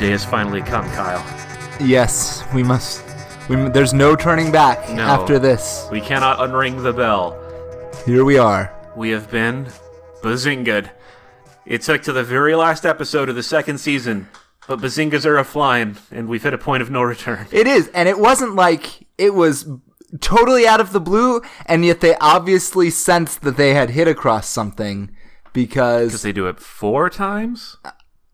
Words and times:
day 0.00 0.10
has 0.10 0.24
finally 0.24 0.62
come, 0.62 0.88
Kyle. 0.92 1.22
Yes, 1.80 2.42
we 2.54 2.62
must. 2.62 3.04
We, 3.48 3.56
there's 3.68 3.92
no 3.92 4.16
turning 4.16 4.50
back 4.50 4.88
No. 4.90 5.02
after 5.02 5.38
this. 5.38 5.86
We 5.90 6.00
cannot 6.00 6.38
unring 6.38 6.82
the 6.82 6.92
bell. 6.92 7.36
Here 8.06 8.24
we 8.24 8.38
are. 8.38 8.72
We 8.96 9.10
have 9.10 9.30
been 9.30 9.66
bazingad. 10.22 10.90
It 11.66 11.82
took 11.82 12.02
to 12.02 12.12
the 12.12 12.22
very 12.24 12.54
last 12.54 12.84
episode 12.86 13.28
of 13.28 13.36
the 13.36 13.42
second 13.42 13.78
season, 13.78 14.28
but 14.66 14.78
bazingas 14.80 15.24
are 15.26 15.36
a 15.38 15.44
flying, 15.44 15.96
and 16.10 16.28
we've 16.28 16.42
hit 16.42 16.54
a 16.54 16.58
point 16.58 16.82
of 16.82 16.90
no 16.90 17.02
return. 17.02 17.46
It 17.52 17.66
is, 17.66 17.88
and 17.88 18.08
it 18.08 18.18
wasn't 18.18 18.54
like 18.54 19.06
it 19.18 19.34
was 19.34 19.68
totally 20.20 20.66
out 20.66 20.80
of 20.80 20.92
the 20.92 21.00
blue, 21.00 21.42
and 21.66 21.84
yet 21.84 22.00
they 22.00 22.14
obviously 22.16 22.88
sensed 22.90 23.42
that 23.42 23.56
they 23.56 23.74
had 23.74 23.90
hit 23.90 24.08
across 24.08 24.48
something 24.48 25.10
because 25.52 26.08
Because 26.08 26.22
they 26.22 26.32
do 26.32 26.46
it 26.46 26.58
four 26.58 27.10
times? 27.10 27.76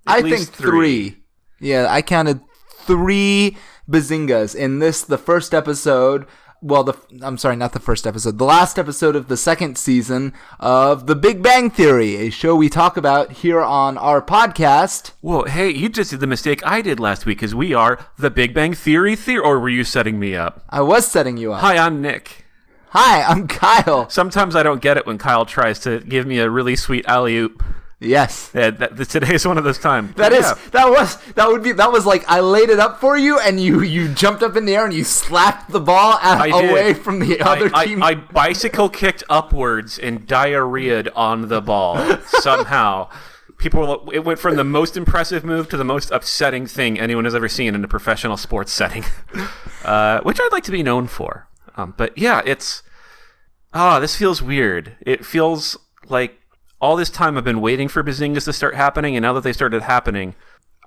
I 0.06 0.20
least 0.20 0.52
think 0.52 0.56
three. 0.56 1.22
Yeah, 1.60 1.86
I 1.88 2.02
counted 2.02 2.40
three 2.80 3.56
bazingas 3.88 4.54
in 4.54 4.78
this, 4.78 5.02
the 5.02 5.18
first 5.18 5.54
episode. 5.54 6.26
Well, 6.62 6.84
the 6.84 6.94
I'm 7.22 7.36
sorry, 7.38 7.54
not 7.54 7.74
the 7.74 7.80
first 7.80 8.06
episode. 8.06 8.38
The 8.38 8.44
last 8.44 8.78
episode 8.78 9.14
of 9.14 9.28
the 9.28 9.36
second 9.36 9.76
season 9.76 10.32
of 10.58 11.06
The 11.06 11.14
Big 11.14 11.42
Bang 11.42 11.70
Theory, 11.70 12.16
a 12.16 12.30
show 12.30 12.56
we 12.56 12.68
talk 12.68 12.96
about 12.96 13.30
here 13.32 13.60
on 13.60 13.98
our 13.98 14.22
podcast. 14.22 15.12
Well, 15.20 15.44
hey, 15.44 15.70
you 15.70 15.88
just 15.88 16.10
did 16.10 16.20
the 16.20 16.26
mistake 16.26 16.66
I 16.66 16.80
did 16.80 16.98
last 16.98 17.26
week, 17.26 17.38
because 17.38 17.54
we 17.54 17.74
are 17.74 18.06
the 18.18 18.30
Big 18.30 18.54
Bang 18.54 18.72
Theory 18.72 19.16
theory, 19.16 19.44
or 19.44 19.60
were 19.60 19.68
you 19.68 19.84
setting 19.84 20.18
me 20.18 20.34
up? 20.34 20.64
I 20.70 20.80
was 20.80 21.06
setting 21.06 21.36
you 21.36 21.52
up. 21.52 21.60
Hi, 21.60 21.76
I'm 21.76 22.00
Nick. 22.00 22.46
Hi, 22.90 23.22
I'm 23.22 23.46
Kyle. 23.46 24.08
Sometimes 24.08 24.56
I 24.56 24.62
don't 24.62 24.80
get 24.80 24.96
it 24.96 25.06
when 25.06 25.18
Kyle 25.18 25.44
tries 25.44 25.78
to 25.80 26.00
give 26.00 26.26
me 26.26 26.38
a 26.38 26.48
really 26.48 26.74
sweet 26.74 27.04
alley 27.06 27.36
oop. 27.36 27.62
Yes. 27.98 28.50
Yeah, 28.54 28.70
that, 28.70 29.08
today's 29.08 29.46
one 29.46 29.56
of 29.56 29.64
those 29.64 29.78
times. 29.78 30.14
That 30.16 30.32
is 30.32 30.44
Yeah. 30.44 30.54
that 30.72 30.90
was 30.90 31.16
that 31.32 31.48
would 31.48 31.62
be 31.62 31.72
that 31.72 31.90
was 31.90 32.04
like 32.04 32.24
I 32.28 32.40
laid 32.40 32.68
it 32.68 32.78
up 32.78 33.00
for 33.00 33.16
you 33.16 33.38
and 33.40 33.58
you 33.58 33.80
you 33.80 34.08
jumped 34.12 34.42
up 34.42 34.54
in 34.54 34.66
the 34.66 34.74
air 34.76 34.84
and 34.84 34.92
you 34.92 35.02
slapped 35.02 35.70
the 35.70 35.80
ball 35.80 36.18
did. 36.22 36.52
away 36.70 36.92
from 36.92 37.20
the 37.20 37.40
other 37.40 37.70
I, 37.72 37.86
team. 37.86 38.02
I, 38.02 38.08
I 38.08 38.14
bicycle 38.14 38.90
kicked 38.90 39.24
upwards 39.30 39.98
and 39.98 40.26
diarrheaed 40.28 41.08
on 41.16 41.48
the 41.48 41.62
ball 41.62 42.18
somehow. 42.26 43.08
People, 43.56 44.04
were- 44.04 44.12
it 44.14 44.22
went 44.26 44.38
from 44.38 44.56
the 44.56 44.64
most 44.64 44.98
impressive 44.98 45.42
move 45.42 45.70
to 45.70 45.78
the 45.78 45.84
most 45.84 46.10
upsetting 46.10 46.66
thing 46.66 47.00
anyone 47.00 47.24
has 47.24 47.34
ever 47.34 47.48
seen 47.48 47.74
in 47.74 47.82
a 47.82 47.88
professional 47.88 48.36
sports 48.36 48.70
setting, 48.70 49.06
uh, 49.84 50.20
which 50.20 50.38
I'd 50.38 50.52
like 50.52 50.64
to 50.64 50.70
be 50.70 50.82
known 50.82 51.06
for. 51.06 51.48
Um, 51.74 51.94
but 51.96 52.18
yeah, 52.18 52.42
it's 52.44 52.82
ah, 53.72 53.98
this 53.98 54.14
feels 54.16 54.42
weird. 54.42 54.96
It 55.00 55.24
feels 55.24 55.78
like 56.06 56.38
all 56.80 56.96
this 56.96 57.10
time 57.10 57.36
I've 57.36 57.44
been 57.44 57.60
waiting 57.60 57.88
for 57.88 58.02
bazingas 58.02 58.44
to 58.44 58.52
start 58.52 58.74
happening, 58.74 59.16
and 59.16 59.22
now 59.22 59.32
that 59.32 59.42
they 59.42 59.52
started 59.52 59.82
happening, 59.82 60.34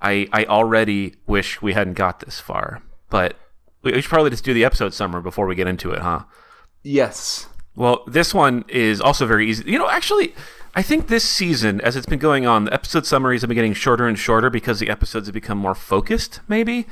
I 0.00 0.28
I 0.32 0.44
already 0.44 1.14
wish 1.26 1.60
we 1.62 1.72
hadn't 1.72 1.94
got 1.94 2.20
this 2.20 2.40
far. 2.40 2.82
But 3.08 3.36
we 3.82 3.92
we 3.92 4.00
should 4.00 4.10
probably 4.10 4.30
just 4.30 4.44
do 4.44 4.54
the 4.54 4.64
episode 4.64 4.94
summary 4.94 5.22
before 5.22 5.46
we 5.46 5.54
get 5.54 5.66
into 5.66 5.90
it, 5.92 6.00
huh? 6.00 6.24
yes. 6.82 7.46
Well, 7.76 8.02
this 8.06 8.34
one 8.34 8.64
is 8.68 9.00
also 9.00 9.26
very 9.26 9.48
easy. 9.48 9.70
You 9.70 9.78
know, 9.78 9.88
actually, 9.88 10.34
I 10.74 10.82
think 10.82 11.06
this 11.06 11.24
season, 11.24 11.80
as 11.80 11.96
it's 11.96 12.06
been 12.06 12.18
going 12.18 12.44
on, 12.46 12.64
the 12.64 12.74
episode 12.74 13.06
summaries 13.06 13.42
have 13.42 13.48
been 13.48 13.54
getting 13.54 13.74
shorter 13.74 14.06
and 14.06 14.18
shorter 14.18 14.50
because 14.50 14.80
the 14.80 14.90
episodes 14.90 15.28
have 15.28 15.34
become 15.34 15.56
more 15.56 15.74
focused, 15.74 16.40
maybe, 16.48 16.86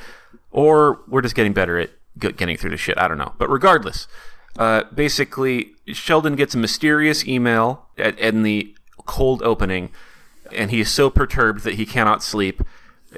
or 0.51 1.01
we're 1.09 1.21
just 1.21 1.35
getting 1.35 1.53
better 1.53 1.79
at 1.79 1.91
getting 2.19 2.57
through 2.57 2.71
the 2.71 2.77
shit. 2.77 2.97
I 2.97 3.09
don't 3.09 3.19
know. 3.19 3.35
But 3.39 3.51
regardless, 3.51 4.07
uh, 4.57 4.85
basically, 4.95 5.73
Sheldon 5.89 6.37
gets 6.37 6.55
a 6.55 6.59
mysterious 6.59 7.27
email 7.27 7.87
at, 7.99 8.19
in 8.19 8.45
the 8.45 8.75
cold 9.09 9.43
opening, 9.43 9.91
and 10.53 10.71
he 10.71 10.81
is 10.81 10.91
so 10.91 11.11
perturbed 11.11 11.65
that 11.65 11.75
he 11.75 11.85
cannot 11.85 12.23
sleep. 12.23 12.63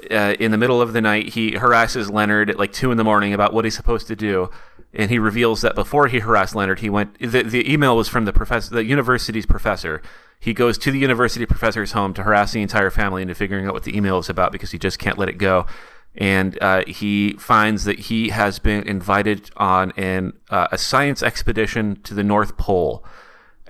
Uh, 0.09 0.35
in 0.39 0.51
the 0.51 0.57
middle 0.57 0.81
of 0.81 0.93
the 0.93 1.01
night, 1.01 1.29
he 1.29 1.51
harasses 1.51 2.09
Leonard 2.09 2.49
at 2.49 2.57
like 2.57 2.71
two 2.71 2.91
in 2.91 2.97
the 2.97 3.03
morning 3.03 3.33
about 3.33 3.53
what 3.53 3.65
he's 3.65 3.75
supposed 3.75 4.07
to 4.07 4.15
do, 4.15 4.49
and 4.93 5.11
he 5.11 5.19
reveals 5.19 5.61
that 5.61 5.75
before 5.75 6.07
he 6.07 6.19
harassed 6.19 6.55
Leonard, 6.55 6.79
he 6.79 6.89
went. 6.89 7.19
The, 7.19 7.43
the 7.43 7.71
email 7.71 7.95
was 7.95 8.07
from 8.07 8.25
the 8.25 8.33
professor, 8.33 8.73
the 8.73 8.85
university's 8.85 9.45
professor. 9.45 10.01
He 10.39 10.53
goes 10.53 10.77
to 10.79 10.91
the 10.91 10.97
university 10.97 11.45
professor's 11.45 11.91
home 11.91 12.15
to 12.15 12.23
harass 12.23 12.53
the 12.53 12.61
entire 12.63 12.89
family 12.89 13.21
into 13.21 13.35
figuring 13.35 13.67
out 13.67 13.73
what 13.73 13.83
the 13.83 13.95
email 13.95 14.17
is 14.17 14.27
about 14.27 14.51
because 14.51 14.71
he 14.71 14.79
just 14.79 14.97
can't 14.97 15.19
let 15.19 15.29
it 15.29 15.37
go. 15.37 15.67
And 16.15 16.57
uh, 16.61 16.83
he 16.87 17.33
finds 17.33 17.83
that 17.85 17.99
he 17.99 18.29
has 18.29 18.59
been 18.59 18.83
invited 18.87 19.51
on 19.55 19.91
an 19.91 20.33
uh, 20.49 20.67
a 20.71 20.77
science 20.77 21.21
expedition 21.21 22.01
to 22.03 22.13
the 22.13 22.23
North 22.23 22.57
Pole 22.57 23.05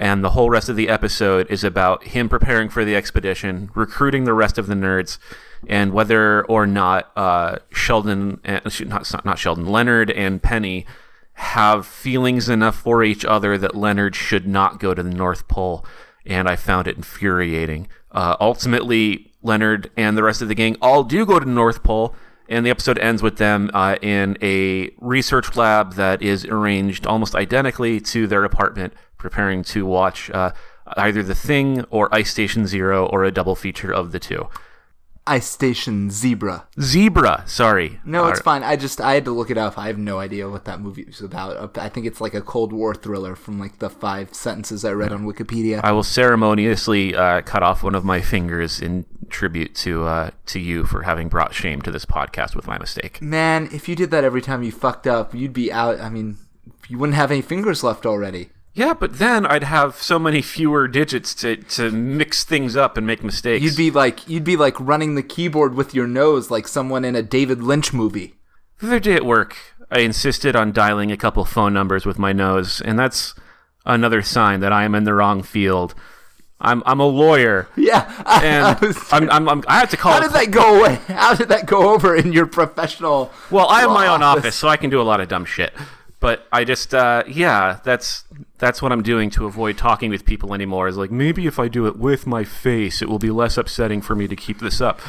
and 0.01 0.23
the 0.23 0.31
whole 0.31 0.49
rest 0.49 0.67
of 0.67 0.75
the 0.75 0.89
episode 0.89 1.45
is 1.51 1.63
about 1.63 2.05
him 2.05 2.27
preparing 2.27 2.69
for 2.69 2.83
the 2.83 2.95
expedition, 2.95 3.69
recruiting 3.75 4.23
the 4.23 4.33
rest 4.33 4.57
of 4.57 4.65
the 4.65 4.73
nerds, 4.73 5.19
and 5.67 5.93
whether 5.93 6.43
or 6.47 6.65
not 6.65 7.11
uh, 7.15 7.59
Sheldon, 7.69 8.41
and, 8.43 8.63
not 8.89 9.23
not 9.23 9.37
Sheldon, 9.37 9.67
Leonard 9.67 10.09
and 10.09 10.41
Penny 10.41 10.87
have 11.33 11.85
feelings 11.85 12.49
enough 12.49 12.75
for 12.77 13.03
each 13.03 13.23
other 13.23 13.59
that 13.59 13.75
Leonard 13.75 14.15
should 14.15 14.47
not 14.47 14.79
go 14.79 14.95
to 14.95 15.03
the 15.03 15.11
North 15.11 15.47
Pole. 15.47 15.85
And 16.25 16.49
I 16.49 16.55
found 16.55 16.87
it 16.87 16.97
infuriating. 16.97 17.87
Uh, 18.11 18.35
ultimately, 18.39 19.31
Leonard 19.43 19.91
and 19.95 20.17
the 20.17 20.23
rest 20.23 20.41
of 20.41 20.47
the 20.47 20.55
gang 20.55 20.77
all 20.81 21.03
do 21.03 21.27
go 21.27 21.37
to 21.37 21.45
the 21.45 21.51
North 21.51 21.83
Pole, 21.83 22.15
and 22.49 22.65
the 22.65 22.71
episode 22.71 22.97
ends 22.97 23.21
with 23.21 23.37
them 23.37 23.69
uh, 23.75 23.97
in 24.01 24.35
a 24.41 24.89
research 24.97 25.55
lab 25.55 25.93
that 25.93 26.23
is 26.23 26.43
arranged 26.45 27.05
almost 27.05 27.35
identically 27.35 27.99
to 28.01 28.25
their 28.25 28.43
apartment, 28.43 28.93
preparing 29.21 29.63
to 29.63 29.85
watch 29.85 30.29
uh, 30.31 30.51
either 30.97 31.23
The 31.23 31.35
Thing 31.35 31.85
or 31.89 32.13
Ice 32.13 32.31
Station 32.31 32.67
Zero 32.67 33.05
or 33.05 33.23
a 33.23 33.31
double 33.31 33.55
feature 33.55 33.91
of 33.91 34.11
the 34.11 34.19
two. 34.19 34.49
Ice 35.27 35.47
Station 35.47 36.09
Zebra. 36.09 36.67
Zebra, 36.79 37.43
sorry. 37.45 37.99
No, 38.03 38.27
it's 38.27 38.39
All 38.39 38.43
fine. 38.43 38.63
I 38.63 38.75
just 38.75 38.99
I 38.99 39.13
had 39.13 39.25
to 39.25 39.31
look 39.31 39.51
it 39.51 39.57
up. 39.57 39.77
I 39.77 39.85
have 39.87 39.99
no 39.99 40.17
idea 40.17 40.49
what 40.49 40.65
that 40.65 40.81
movie 40.81 41.03
is 41.03 41.21
about. 41.21 41.77
I 41.77 41.89
think 41.89 42.07
it's 42.07 42.19
like 42.19 42.33
a 42.33 42.41
Cold 42.41 42.73
War 42.73 42.95
thriller 42.95 43.35
from 43.35 43.59
like 43.59 43.77
the 43.77 43.89
five 43.89 44.33
sentences 44.33 44.83
I 44.83 44.91
read 44.91 45.13
on 45.13 45.25
Wikipedia. 45.25 45.79
I 45.83 45.91
will 45.91 46.03
ceremoniously 46.03 47.15
uh, 47.15 47.41
cut 47.41 47.61
off 47.61 47.83
one 47.83 47.93
of 47.93 48.03
my 48.03 48.19
fingers 48.19 48.81
in 48.81 49.05
tribute 49.29 49.75
to 49.75 50.05
uh, 50.05 50.31
to 50.47 50.59
you 50.59 50.85
for 50.85 51.03
having 51.03 51.29
brought 51.29 51.53
shame 51.53 51.83
to 51.83 51.91
this 51.91 52.05
podcast 52.05 52.55
with 52.55 52.65
my 52.65 52.79
mistake. 52.79 53.21
Man, 53.21 53.69
if 53.71 53.87
you 53.87 53.95
did 53.95 54.09
that 54.09 54.23
every 54.23 54.41
time 54.41 54.63
you 54.63 54.71
fucked 54.71 55.05
up, 55.05 55.35
you'd 55.35 55.53
be 55.53 55.71
out. 55.71 56.01
I 56.01 56.09
mean, 56.09 56.37
you 56.87 56.97
wouldn't 56.97 57.15
have 57.15 57.31
any 57.31 57.43
fingers 57.43 57.83
left 57.83 58.07
already. 58.07 58.49
Yeah, 58.73 58.93
but 58.93 59.17
then 59.19 59.45
I'd 59.45 59.63
have 59.63 59.95
so 59.95 60.17
many 60.17 60.41
fewer 60.55 60.87
digits 60.87 61.33
to, 61.35 61.57
to 61.57 61.91
mix 61.91 62.43
things 62.43 62.75
up 62.75 62.97
and 62.97 63.05
make 63.05 63.23
mistakes. 63.23 63.63
You'd 63.63 63.75
be 63.77 63.91
like 63.91 64.27
you'd 64.29 64.43
be 64.43 64.55
like 64.57 64.79
running 64.79 65.15
the 65.15 65.23
keyboard 65.23 65.75
with 65.75 65.93
your 65.93 66.07
nose 66.07 66.49
like 66.49 66.67
someone 66.67 67.03
in 67.05 67.15
a 67.15 67.21
David 67.23 67.61
Lynch 67.61 67.91
movie. 67.93 68.35
The 68.79 68.87
other 68.87 68.99
day 68.99 69.13
at 69.15 69.25
work, 69.25 69.57
I 69.91 69.99
insisted 69.99 70.55
on 70.55 70.71
dialing 70.71 71.11
a 71.11 71.17
couple 71.17 71.43
phone 71.45 71.73
numbers 71.73 72.05
with 72.05 72.17
my 72.17 72.31
nose, 72.33 72.81
and 72.81 72.97
that's 72.97 73.35
another 73.85 74.21
sign 74.21 74.59
that 74.61 74.71
I 74.71 74.83
am 74.85 74.95
in 74.95 75.03
the 75.03 75.13
wrong 75.13 75.43
field. 75.43 75.93
I'm 76.63 76.81
I'm 76.85 76.99
a 76.99 77.05
lawyer, 77.07 77.67
Yeah, 77.75 78.05
I, 78.25 78.45
and 78.45 78.65
I 78.77 78.85
was- 78.85 79.11
I'm, 79.11 79.29
I'm, 79.31 79.49
I'm 79.49 79.63
I 79.67 79.79
have 79.79 79.89
to 79.89 79.97
call. 79.97 80.13
how 80.13 80.19
did 80.21 80.31
that 80.31 80.51
go 80.51 80.79
away? 80.79 80.95
How 81.07 81.35
did 81.35 81.49
that 81.49 81.65
go 81.65 81.93
over 81.93 82.15
in 82.15 82.31
your 82.33 82.45
professional? 82.45 83.31
Well, 83.49 83.67
I 83.67 83.81
have 83.81 83.89
my 83.91 84.07
own 84.07 84.23
office, 84.23 84.55
so 84.55 84.67
I 84.67 84.77
can 84.77 84.89
do 84.89 85.01
a 85.01 85.03
lot 85.03 85.19
of 85.19 85.27
dumb 85.27 85.45
shit. 85.45 85.73
But 86.21 86.47
I 86.51 86.63
just, 86.63 86.93
uh, 86.93 87.23
yeah, 87.27 87.79
that's 87.83 88.23
that's 88.59 88.81
what 88.81 88.91
I'm 88.93 89.01
doing 89.01 89.29
to 89.31 89.45
avoid 89.47 89.77
talking 89.77 90.11
with 90.11 90.23
people 90.23 90.53
anymore. 90.53 90.87
Is 90.87 90.95
like 90.95 91.11
maybe 91.11 91.47
if 91.47 91.59
I 91.59 91.67
do 91.67 91.87
it 91.87 91.97
with 91.97 92.25
my 92.25 92.43
face, 92.45 93.01
it 93.01 93.09
will 93.09 93.19
be 93.19 93.31
less 93.31 93.57
upsetting 93.57 94.01
for 94.01 94.15
me 94.15 94.27
to 94.27 94.35
keep 94.35 94.59
this 94.59 94.79
up. 94.79 95.01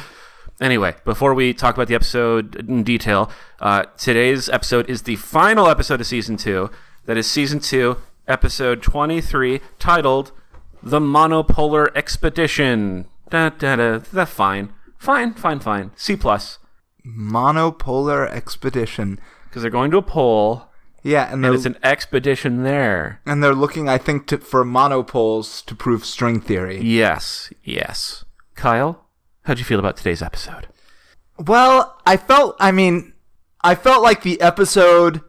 Anyway, 0.59 0.95
before 1.05 1.33
we 1.33 1.53
talk 1.53 1.75
about 1.75 1.87
the 1.87 1.95
episode 1.95 2.55
in 2.55 2.83
detail, 2.83 3.31
uh, 3.59 3.83
today's 3.97 4.49
episode 4.49 4.89
is 4.89 5.03
the 5.03 5.15
final 5.17 5.67
episode 5.69 6.01
of 6.01 6.07
season 6.07 6.35
two. 6.35 6.69
That 7.05 7.17
is 7.17 7.29
season 7.29 7.59
two, 7.59 7.97
episode 8.27 8.81
23, 8.81 9.61
titled 9.77 10.31
"The 10.81 10.99
Monopolar 10.99 11.95
Expedition." 11.95 13.05
Da, 13.29 13.49
da, 13.49 13.75
da. 13.75 13.99
That's 14.11 14.31
fine, 14.31 14.73
fine, 14.97 15.35
fine, 15.35 15.59
fine. 15.59 15.91
C 15.95 16.15
plus 16.15 16.57
Monopolar 17.05 18.27
expedition. 18.29 19.19
because 19.45 19.61
they're 19.61 19.69
going 19.71 19.91
to 19.91 19.97
a 19.97 20.01
pole. 20.01 20.69
Yeah, 21.03 21.31
and 21.31 21.45
And 21.45 21.53
it's 21.53 21.65
an 21.65 21.77
expedition 21.83 22.63
there. 22.63 23.19
and 23.25 23.43
they're 23.43 23.53
looking, 23.53 23.89
I 23.89 23.97
think, 23.97 24.25
to, 24.27 24.37
for 24.37 24.63
monopoles 24.63 25.61
to 25.63 25.75
prove 25.75 26.05
string 26.05 26.39
theory. 26.39 26.81
Yes, 26.81 27.51
yes. 27.63 28.23
Kyle, 28.55 29.05
how'd 29.43 29.59
you 29.59 29.65
feel 29.65 29.79
about 29.79 29.97
today's 29.97 30.21
episode? 30.21 30.67
Well, 31.37 31.99
I 32.05 32.15
felt. 32.17 32.55
I 32.59 32.71
mean, 32.71 33.13
I 33.61 33.75
felt 33.75 34.01
like 34.03 34.23
the 34.23 34.39
episode. 34.39 35.21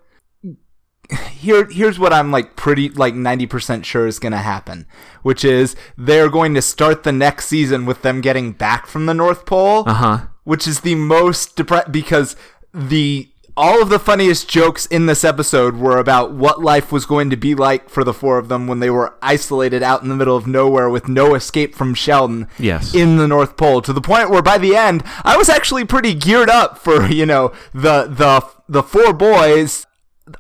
Here, 1.31 1.67
here's 1.67 1.99
what 1.99 2.15
I'm 2.15 2.31
like 2.31 2.56
pretty 2.56 2.88
like 2.88 3.12
90% 3.12 3.85
sure 3.85 4.06
is 4.06 4.19
gonna 4.19 4.38
happen, 4.38 4.87
which 5.23 5.44
is 5.44 5.77
they're 5.99 6.31
going 6.31 6.55
to 6.55 6.62
start 6.62 7.03
the 7.03 7.12
next 7.12 7.47
season 7.47 7.85
with 7.85 8.00
them 8.00 8.23
getting 8.23 8.53
back 8.53 8.87
from 8.87 9.05
the 9.05 9.12
North 9.12 9.44
Pole, 9.44 9.85
Uh 9.87 9.93
huh. 9.94 10.19
which 10.44 10.67
is 10.67 10.81
the 10.81 10.94
most 10.94 11.56
depre- 11.56 11.93
because 11.93 12.37
the 12.73 13.29
all 13.56 13.81
of 13.81 13.89
the 13.89 13.99
funniest 14.01 14.49
jokes 14.49 14.85
in 14.87 15.06
this 15.06 15.23
episode 15.25 15.77
were 15.77 15.99
about 15.99 16.33
what 16.33 16.61
life 16.61 16.91
was 16.91 17.06
going 17.06 17.31
to 17.31 17.37
be 17.37 17.55
like 17.55 17.89
for 17.89 18.03
the 18.03 18.12
four 18.12 18.37
of 18.39 18.49
them 18.49 18.67
when 18.67 18.81
they 18.81 18.91
were 18.91 19.15
isolated 19.23 19.83
out 19.83 20.03
in 20.03 20.09
the 20.09 20.17
middle 20.17 20.37
of 20.37 20.47
nowhere 20.47 20.91
with 20.91 21.06
no 21.09 21.35
escape 21.37 21.75
from 21.75 21.95
Sheldon 21.95 22.49
Yes. 22.59 22.95
in 22.95 23.17
the 23.17 23.29
North 23.29 23.56
Pole 23.56 23.81
to 23.83 23.93
the 23.93 24.01
point 24.01 24.31
where 24.31 24.43
by 24.43 24.59
the 24.59 24.75
end 24.75 25.05
I 25.25 25.37
was 25.37 25.49
actually 25.49 25.85
pretty 25.85 26.15
geared 26.15 26.51
up 26.51 26.79
for, 26.79 27.06
you 27.11 27.27
know, 27.27 27.53
the 27.73 28.05
the 28.06 28.45
the 28.69 28.83
four 28.83 29.12
boys 29.12 29.87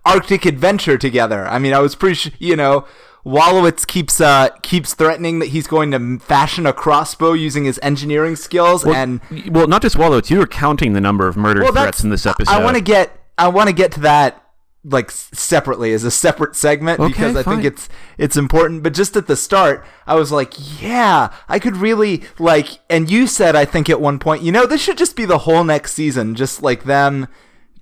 Arctic 0.04 0.46
adventure 0.46 0.96
together. 0.96 1.46
I 1.46 1.58
mean, 1.58 1.74
I 1.74 1.78
was 1.80 1.94
pretty, 1.94 2.32
you 2.38 2.56
know, 2.56 2.86
Wolowitz 3.24 3.86
keeps 3.86 4.20
uh 4.20 4.50
keeps 4.62 4.94
threatening 4.94 5.38
that 5.38 5.46
he's 5.46 5.66
going 5.66 5.90
to 5.92 6.18
fashion 6.18 6.66
a 6.66 6.72
crossbow 6.72 7.32
using 7.32 7.64
his 7.64 7.80
engineering 7.82 8.36
skills 8.36 8.84
and 8.84 9.20
well, 9.50 9.66
not 9.66 9.82
just 9.82 9.96
Wallow. 9.96 10.20
You 10.24 10.38
were 10.38 10.46
counting 10.46 10.92
the 10.92 11.00
number 11.00 11.26
of 11.26 11.36
murder 11.36 11.64
threats 11.66 12.04
in 12.04 12.10
this 12.10 12.26
episode. 12.26 12.52
I 12.52 12.62
want 12.62 12.76
to 12.76 12.82
get 12.82 13.18
I 13.38 13.48
want 13.48 13.68
to 13.68 13.74
get 13.74 13.92
to 13.92 14.00
that 14.00 14.40
like 14.84 15.10
separately 15.10 15.94
as 15.94 16.04
a 16.04 16.10
separate 16.10 16.54
segment 16.54 17.00
Okay, 17.00 17.08
because 17.08 17.36
I 17.36 17.42
fine. 17.42 17.62
think 17.62 17.72
it's 17.72 17.88
it's 18.18 18.36
important. 18.36 18.82
But 18.82 18.92
just 18.92 19.16
at 19.16 19.26
the 19.26 19.36
start, 19.36 19.84
I 20.06 20.14
was 20.14 20.30
like, 20.30 20.52
yeah, 20.80 21.32
I 21.48 21.58
could 21.58 21.76
really 21.76 22.22
like. 22.38 22.80
And 22.90 23.10
you 23.10 23.26
said 23.26 23.56
I 23.56 23.64
think 23.64 23.88
at 23.88 24.00
one 24.00 24.18
point, 24.18 24.42
you 24.42 24.52
know, 24.52 24.66
this 24.66 24.82
should 24.82 24.98
just 24.98 25.16
be 25.16 25.24
the 25.24 25.38
whole 25.38 25.64
next 25.64 25.94
season, 25.94 26.34
just 26.34 26.62
like 26.62 26.84
them. 26.84 27.28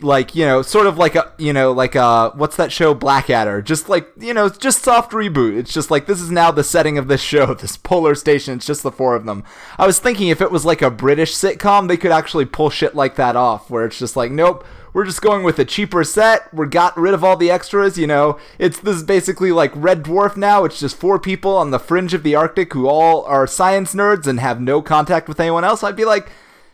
Like 0.02 0.34
you 0.34 0.44
know, 0.44 0.62
sort 0.62 0.86
of 0.86 0.98
like 0.98 1.14
a 1.14 1.32
you 1.38 1.52
know, 1.52 1.72
like 1.72 1.96
uh, 1.96 2.32
what's 2.32 2.56
that 2.56 2.72
show, 2.72 2.94
Blackadder? 2.94 3.62
Just 3.62 3.88
like 3.88 4.08
you 4.18 4.34
know, 4.34 4.48
just 4.48 4.82
soft 4.82 5.12
reboot. 5.12 5.56
It's 5.56 5.72
just 5.72 5.90
like 5.90 6.06
this 6.06 6.20
is 6.20 6.30
now 6.30 6.50
the 6.50 6.64
setting 6.64 6.98
of 6.98 7.08
this 7.08 7.20
show, 7.20 7.54
this 7.54 7.76
polar 7.76 8.14
station. 8.14 8.54
It's 8.54 8.66
just 8.66 8.82
the 8.82 8.92
four 8.92 9.14
of 9.14 9.24
them. 9.24 9.44
I 9.78 9.86
was 9.86 9.98
thinking 9.98 10.28
if 10.28 10.40
it 10.40 10.50
was 10.50 10.64
like 10.64 10.82
a 10.82 10.90
British 10.90 11.34
sitcom, 11.34 11.88
they 11.88 11.96
could 11.96 12.12
actually 12.12 12.44
pull 12.46 12.70
shit 12.70 12.94
like 12.94 13.16
that 13.16 13.36
off, 13.36 13.70
where 13.70 13.84
it's 13.84 13.98
just 13.98 14.16
like, 14.16 14.30
nope, 14.30 14.64
we're 14.92 15.06
just 15.06 15.22
going 15.22 15.42
with 15.42 15.58
a 15.58 15.64
cheaper 15.64 16.04
set. 16.04 16.52
We 16.52 16.66
got 16.66 16.96
rid 16.96 17.14
of 17.14 17.24
all 17.24 17.36
the 17.36 17.50
extras. 17.50 17.96
You 17.96 18.06
know, 18.06 18.38
it's 18.58 18.78
this 18.80 18.96
is 18.96 19.02
basically 19.02 19.52
like 19.52 19.72
Red 19.74 20.02
Dwarf 20.02 20.36
now. 20.36 20.64
It's 20.64 20.80
just 20.80 20.96
four 20.96 21.18
people 21.18 21.56
on 21.56 21.70
the 21.70 21.78
fringe 21.78 22.14
of 22.14 22.22
the 22.22 22.34
Arctic 22.34 22.72
who 22.72 22.86
all 22.86 23.24
are 23.24 23.46
science 23.46 23.94
nerds 23.94 24.26
and 24.26 24.40
have 24.40 24.60
no 24.60 24.82
contact 24.82 25.28
with 25.28 25.40
anyone 25.40 25.64
else. 25.64 25.82
I'd 25.82 25.96
be 25.96 26.04
like, 26.04 26.30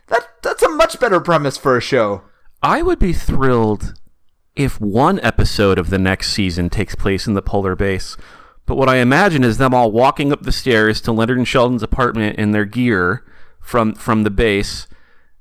that 0.08 0.42
that's 0.42 0.62
a 0.62 0.68
much 0.68 0.98
better 0.98 1.20
premise 1.20 1.56
for 1.56 1.76
a 1.76 1.80
show. 1.80 2.22
I 2.62 2.82
would 2.82 2.98
be 2.98 3.12
thrilled 3.12 3.94
if 4.56 4.80
one 4.80 5.20
episode 5.20 5.78
of 5.78 5.90
the 5.90 5.98
next 5.98 6.32
season 6.32 6.68
takes 6.68 6.96
place 6.96 7.28
in 7.28 7.34
the 7.34 7.42
polar 7.42 7.76
base. 7.76 8.16
But 8.66 8.76
what 8.76 8.88
I 8.88 8.96
imagine 8.96 9.44
is 9.44 9.58
them 9.58 9.72
all 9.72 9.92
walking 9.92 10.32
up 10.32 10.42
the 10.42 10.50
stairs 10.50 11.00
to 11.02 11.12
Leonard 11.12 11.38
and 11.38 11.46
Sheldon's 11.46 11.84
apartment 11.84 12.36
in 12.36 12.50
their 12.50 12.64
gear 12.64 13.24
from 13.60 13.94
from 13.94 14.24
the 14.24 14.30
base. 14.30 14.88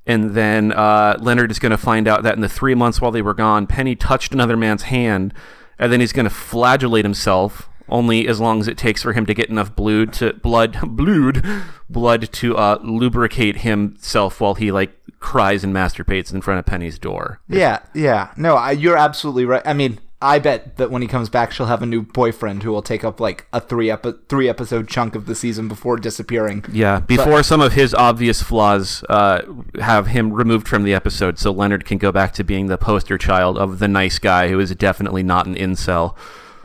And 0.06 0.34
then 0.34 0.72
uh, 0.72 1.18
Leonard 1.20 1.50
is 1.50 1.58
going 1.58 1.70
to 1.70 1.76
find 1.76 2.06
out 2.06 2.22
that 2.22 2.36
in 2.36 2.40
the 2.40 2.48
three 2.48 2.74
months 2.74 3.00
while 3.00 3.10
they 3.10 3.20
were 3.20 3.34
gone, 3.34 3.66
Penny 3.66 3.96
touched 3.96 4.32
another 4.32 4.56
man's 4.56 4.84
hand, 4.84 5.34
and 5.78 5.92
then 5.92 6.00
he's 6.00 6.12
going 6.12 6.24
to 6.24 6.30
flagellate 6.30 7.04
himself. 7.04 7.68
Only 7.90 8.28
as 8.28 8.38
long 8.38 8.60
as 8.60 8.68
it 8.68 8.78
takes 8.78 9.02
for 9.02 9.12
him 9.14 9.26
to 9.26 9.34
get 9.34 9.48
enough 9.48 9.74
blood 9.74 10.12
to 10.14 10.34
blood 10.34 10.78
blood 10.86 11.44
blood 11.90 12.32
to 12.32 12.56
uh, 12.56 12.78
lubricate 12.82 13.58
himself 13.58 14.40
while 14.40 14.54
he 14.54 14.70
like 14.70 14.97
cries 15.20 15.64
and 15.64 15.74
masturbates 15.74 16.32
in 16.32 16.40
front 16.40 16.58
of 16.58 16.66
Penny's 16.66 16.98
door. 16.98 17.40
Yeah, 17.48 17.80
yeah. 17.94 18.32
No, 18.36 18.54
I, 18.56 18.72
you're 18.72 18.96
absolutely 18.96 19.44
right. 19.44 19.62
I 19.64 19.72
mean, 19.72 19.98
I 20.20 20.40
bet 20.40 20.78
that 20.78 20.90
when 20.90 21.00
he 21.00 21.06
comes 21.06 21.28
back, 21.28 21.52
she'll 21.52 21.66
have 21.66 21.82
a 21.82 21.86
new 21.86 22.02
boyfriend 22.02 22.64
who 22.64 22.72
will 22.72 22.82
take 22.82 23.04
up 23.04 23.20
like 23.20 23.46
a 23.52 23.60
three 23.60 23.88
epi- 23.88 24.14
three 24.28 24.48
episode 24.48 24.88
chunk 24.88 25.14
of 25.14 25.26
the 25.26 25.34
season 25.34 25.68
before 25.68 25.96
disappearing. 25.96 26.64
Yeah, 26.72 26.98
before 27.00 27.44
some 27.44 27.60
of 27.60 27.74
his 27.74 27.94
obvious 27.94 28.42
flaws 28.42 29.04
uh, 29.08 29.42
have 29.80 30.08
him 30.08 30.32
removed 30.32 30.66
from 30.66 30.82
the 30.82 30.92
episode, 30.92 31.38
so 31.38 31.52
Leonard 31.52 31.84
can 31.84 31.98
go 31.98 32.10
back 32.10 32.32
to 32.34 32.44
being 32.44 32.66
the 32.66 32.78
poster 32.78 33.16
child 33.16 33.58
of 33.58 33.78
the 33.78 33.86
nice 33.86 34.18
guy 34.18 34.48
who 34.48 34.58
is 34.58 34.74
definitely 34.74 35.22
not 35.22 35.46
an 35.46 35.54
incel. 35.54 36.16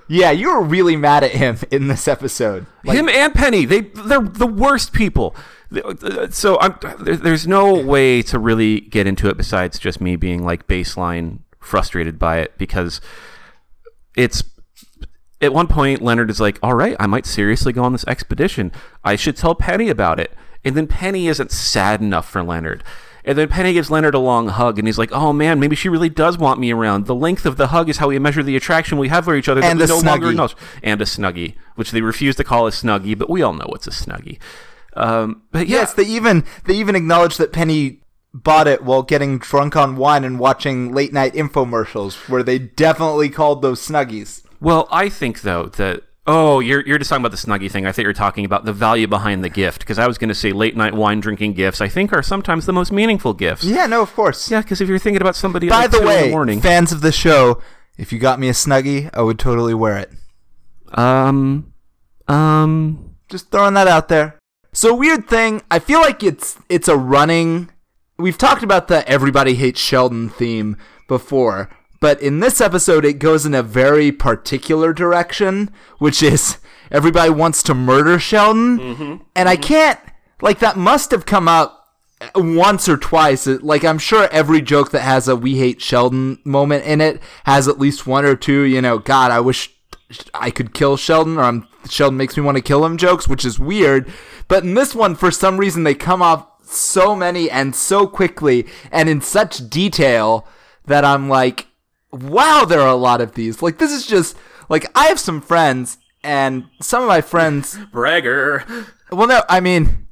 Yeah, 0.08 0.32
you 0.32 0.54
were 0.54 0.64
really 0.64 0.96
mad 0.96 1.24
at 1.24 1.32
him 1.32 1.58
in 1.72 1.88
this 1.88 2.08
episode. 2.08 2.66
Like, 2.84 2.98
him 2.98 3.08
and 3.08 3.34
Penny, 3.34 3.66
they 3.66 3.82
they're 3.82 4.20
the 4.20 4.48
worst 4.48 4.94
people. 4.94 5.36
So 6.32 6.60
I'm, 6.60 6.78
there's 7.00 7.48
no 7.48 7.74
way 7.74 8.22
to 8.24 8.40
really 8.40 8.82
get 8.82 9.08
into 9.08 9.28
it 9.30 9.38
besides 9.38 9.80
just 9.80 10.02
me 10.02 10.16
being 10.16 10.44
like 10.44 10.68
baseline 10.68 11.40
frustrated 11.60 12.20
by 12.20 12.40
it 12.40 12.58
because 12.58 13.02
it's 14.16 14.44
at 15.42 15.54
one 15.54 15.68
point 15.68 16.02
Leonard 16.02 16.30
is 16.30 16.40
like, 16.40 16.60
"All 16.62 16.74
right, 16.74 16.96
I 17.00 17.08
might 17.08 17.26
seriously 17.26 17.74
go 17.74 17.84
on 17.84 17.92
this 17.92 18.06
expedition. 18.08 18.72
I 19.04 19.16
should 19.16 19.36
tell 19.36 19.56
Penny 19.56 19.90
about 19.90 20.20
it." 20.20 20.32
And 20.64 20.76
then 20.76 20.88
Penny 20.88 21.28
isn't 21.28 21.52
sad 21.52 22.02
enough 22.02 22.30
for 22.30 22.44
Leonard. 22.44 22.84
And 23.26 23.38
then 23.38 23.48
Penny 23.48 23.74
gives 23.74 23.90
Leonard 23.90 24.16
a 24.16 24.20
long 24.20 24.50
hug, 24.50 24.78
and 24.78 24.88
he's 24.88 24.98
like, 24.98 25.12
"Oh 25.12 25.32
man, 25.34 25.60
maybe 25.60 25.76
she 25.76 25.90
really 25.90 26.10
does 26.10 26.38
want 26.38 26.60
me 26.60 26.72
around." 26.72 27.06
The 27.06 27.16
length 27.16 27.46
of 27.46 27.58
the 27.58 27.68
hug 27.68 27.90
is 27.90 27.98
how 27.98 28.10
we 28.10 28.20
measure 28.20 28.44
the 28.44 28.56
attraction 28.56 28.98
we 28.98 29.08
have 29.10 29.26
for 29.26 29.36
each 29.36 29.48
other. 29.48 29.62
And 29.64 29.80
that 29.80 29.90
we 29.90 30.02
no 30.02 30.10
longer 30.10 30.28
snuggie. 30.28 30.32
acknowledge. 30.32 30.56
And 30.82 31.02
a 31.02 31.06
snuggie, 31.06 31.56
which 31.76 31.92
they 31.92 32.02
refuse 32.02 32.36
to 32.36 32.44
call 32.44 32.68
a 32.68 32.72
snuggie, 32.72 33.18
but 33.18 33.30
we 33.30 33.42
all 33.42 33.54
know 33.54 33.66
what's 33.68 33.88
a 33.88 33.92
snuggie. 33.92 34.40
Um, 34.96 35.44
but 35.52 35.68
yeah, 35.68 35.78
Yes, 35.78 35.94
they 35.94 36.04
even 36.04 36.44
they 36.66 36.76
even 36.76 36.96
acknowledged 36.96 37.38
that 37.40 37.52
Penny 37.54 38.02
bought 38.34 38.68
it 38.68 38.84
while 38.84 39.04
getting 39.04 39.38
drunk 39.38 39.76
on 39.76 39.96
wine 39.96 40.24
and 40.24 40.40
watching 40.40 40.92
late 40.94 41.14
night 41.14 41.34
infomercials, 41.34 42.28
where 42.30 42.44
they 42.44 42.58
definitely 42.60 43.30
called 43.30 43.62
those 43.62 43.80
snuggies. 43.86 44.44
Well, 44.60 44.88
I 44.92 45.10
think 45.10 45.42
though 45.42 45.66
that 45.68 46.04
oh, 46.26 46.60
you're 46.62 46.86
you're 46.88 46.98
just 46.98 47.10
talking 47.10 47.26
about 47.26 47.38
the 47.38 47.48
snuggie 47.48 47.70
thing. 47.70 47.86
I 47.86 47.92
thought 47.92 48.04
you 48.04 48.08
were 48.08 48.14
talking 48.14 48.46
about 48.46 48.66
the 48.66 48.74
value 48.74 49.08
behind 49.08 49.44
the 49.44 49.50
gift 49.50 49.80
because 49.80 50.00
I 50.00 50.08
was 50.08 50.18
going 50.18 50.30
to 50.30 50.36
say 50.36 50.52
late 50.52 50.76
night 50.76 50.94
wine 50.94 51.20
drinking 51.20 51.54
gifts. 51.54 51.82
I 51.82 51.90
think 51.90 52.14
are 52.14 52.24
sometimes 52.24 52.66
the 52.66 52.74
most 52.74 52.92
meaningful 52.92 53.34
gifts. 53.34 53.64
Yeah, 53.66 53.88
no, 53.88 54.02
of 54.02 54.14
course. 54.14 54.50
Yeah, 54.50 54.62
because 54.62 54.80
if 54.80 54.88
you're 54.88 55.00
thinking 55.00 55.22
about 55.22 55.36
somebody, 55.36 55.68
By 55.70 55.82
like 55.82 55.92
the 55.92 56.02
way, 56.02 56.26
the 56.26 56.32
morning, 56.32 56.62
fans 56.62 56.92
of 56.92 57.02
the 57.02 57.12
show, 57.12 57.62
if 57.98 58.14
you 58.14 58.20
got 58.20 58.40
me 58.40 58.48
a 58.48 58.54
snuggie, 58.54 59.10
I 59.14 59.22
would 59.22 59.38
totally 59.38 59.74
wear 59.74 59.98
it. 59.98 60.12
um, 60.98 61.74
um, 62.28 63.16
Just 63.30 63.52
throwing 63.52 63.74
that 63.74 63.88
out 63.88 64.08
there. 64.08 64.40
So 64.74 64.94
weird 64.94 65.28
thing, 65.28 65.62
I 65.70 65.78
feel 65.78 66.02
like 66.02 66.24
it's 66.24 66.58
it's 66.68 66.88
a 66.88 66.98
running 66.98 67.70
we've 68.18 68.38
talked 68.38 68.64
about 68.64 68.88
the 68.88 69.08
everybody 69.08 69.54
hates 69.54 69.80
Sheldon 69.80 70.30
theme 70.30 70.78
before, 71.08 71.70
but 72.00 72.20
in 72.22 72.40
this 72.40 72.60
episode 72.60 73.06
it 73.06 73.20
goes 73.20 73.46
in 73.46 73.54
a 73.54 73.62
very 73.62 74.12
particular 74.12 74.92
direction, 74.92 75.70
which 76.00 76.24
is 76.24 76.58
everybody 76.92 77.30
wants 77.30 77.62
to 77.64 77.76
murder 77.76 78.18
Sheldon. 78.18 78.80
Mm-hmm. 78.80 79.24
And 79.36 79.48
I 79.48 79.56
mm-hmm. 79.56 79.64
can't 79.64 80.00
like 80.42 80.58
that 80.60 80.76
must 80.76 81.12
have 81.12 81.28
come 81.28 81.48
up 81.48 81.96
once 82.36 82.90
or 82.90 82.98
twice. 82.98 83.46
Like 83.46 83.86
I'm 83.86 84.00
sure 84.00 84.28
every 84.32 84.62
joke 84.62 84.90
that 84.90 85.02
has 85.02 85.28
a 85.28 85.36
we 85.36 85.58
hate 85.58 85.82
Sheldon 85.82 86.40
moment 86.44 86.86
in 86.86 87.00
it 87.00 87.22
has 87.46 87.68
at 87.68 87.80
least 87.80 88.08
one 88.08 88.26
or 88.26 88.36
two, 88.36 88.62
you 88.62 88.82
know, 88.82 88.98
god, 88.98 89.30
I 89.30 89.40
wish 89.40 89.70
I 90.34 90.50
could 90.50 90.74
kill 90.74 90.98
Sheldon 90.98 91.38
or 91.38 91.44
I'm 91.44 91.68
Sheldon 91.90 92.18
makes 92.18 92.38
me 92.38 92.44
want 92.44 92.58
to 92.58 92.64
kill 92.64 92.86
him 92.86 92.98
jokes, 92.98 93.28
which 93.28 93.46
is 93.46 93.60
weird. 93.60 94.12
But 94.48 94.64
in 94.64 94.74
this 94.74 94.96
one 94.96 95.16
for 95.16 95.32
some 95.32 95.58
reason 95.58 95.84
they 95.84 95.96
come 95.96 96.22
off 96.22 96.48
so 96.64 97.16
many 97.16 97.50
and 97.50 97.76
so 97.76 98.08
quickly 98.08 98.68
and 98.92 99.10
in 99.10 99.22
such 99.22 99.70
detail 99.70 100.48
that 100.86 101.06
I'm 101.06 101.30
like 101.30 101.68
wow, 102.14 102.64
there 102.66 102.80
are 102.80 102.88
a 102.88 102.96
lot 102.96 103.22
of 103.22 103.34
these. 103.34 103.62
Like 103.62 103.80
this 103.80 103.92
is 103.92 104.06
just 104.06 104.38
like 104.70 104.86
I 104.96 105.06
have 105.06 105.20
some 105.20 105.42
friends 105.42 105.98
and 106.24 106.66
some 106.82 107.02
of 107.02 107.08
my 107.08 107.22
friends 107.22 107.78
bragger. 107.92 108.64
well, 109.12 109.28
no, 109.28 109.44
I 109.50 109.60
mean, 109.60 110.03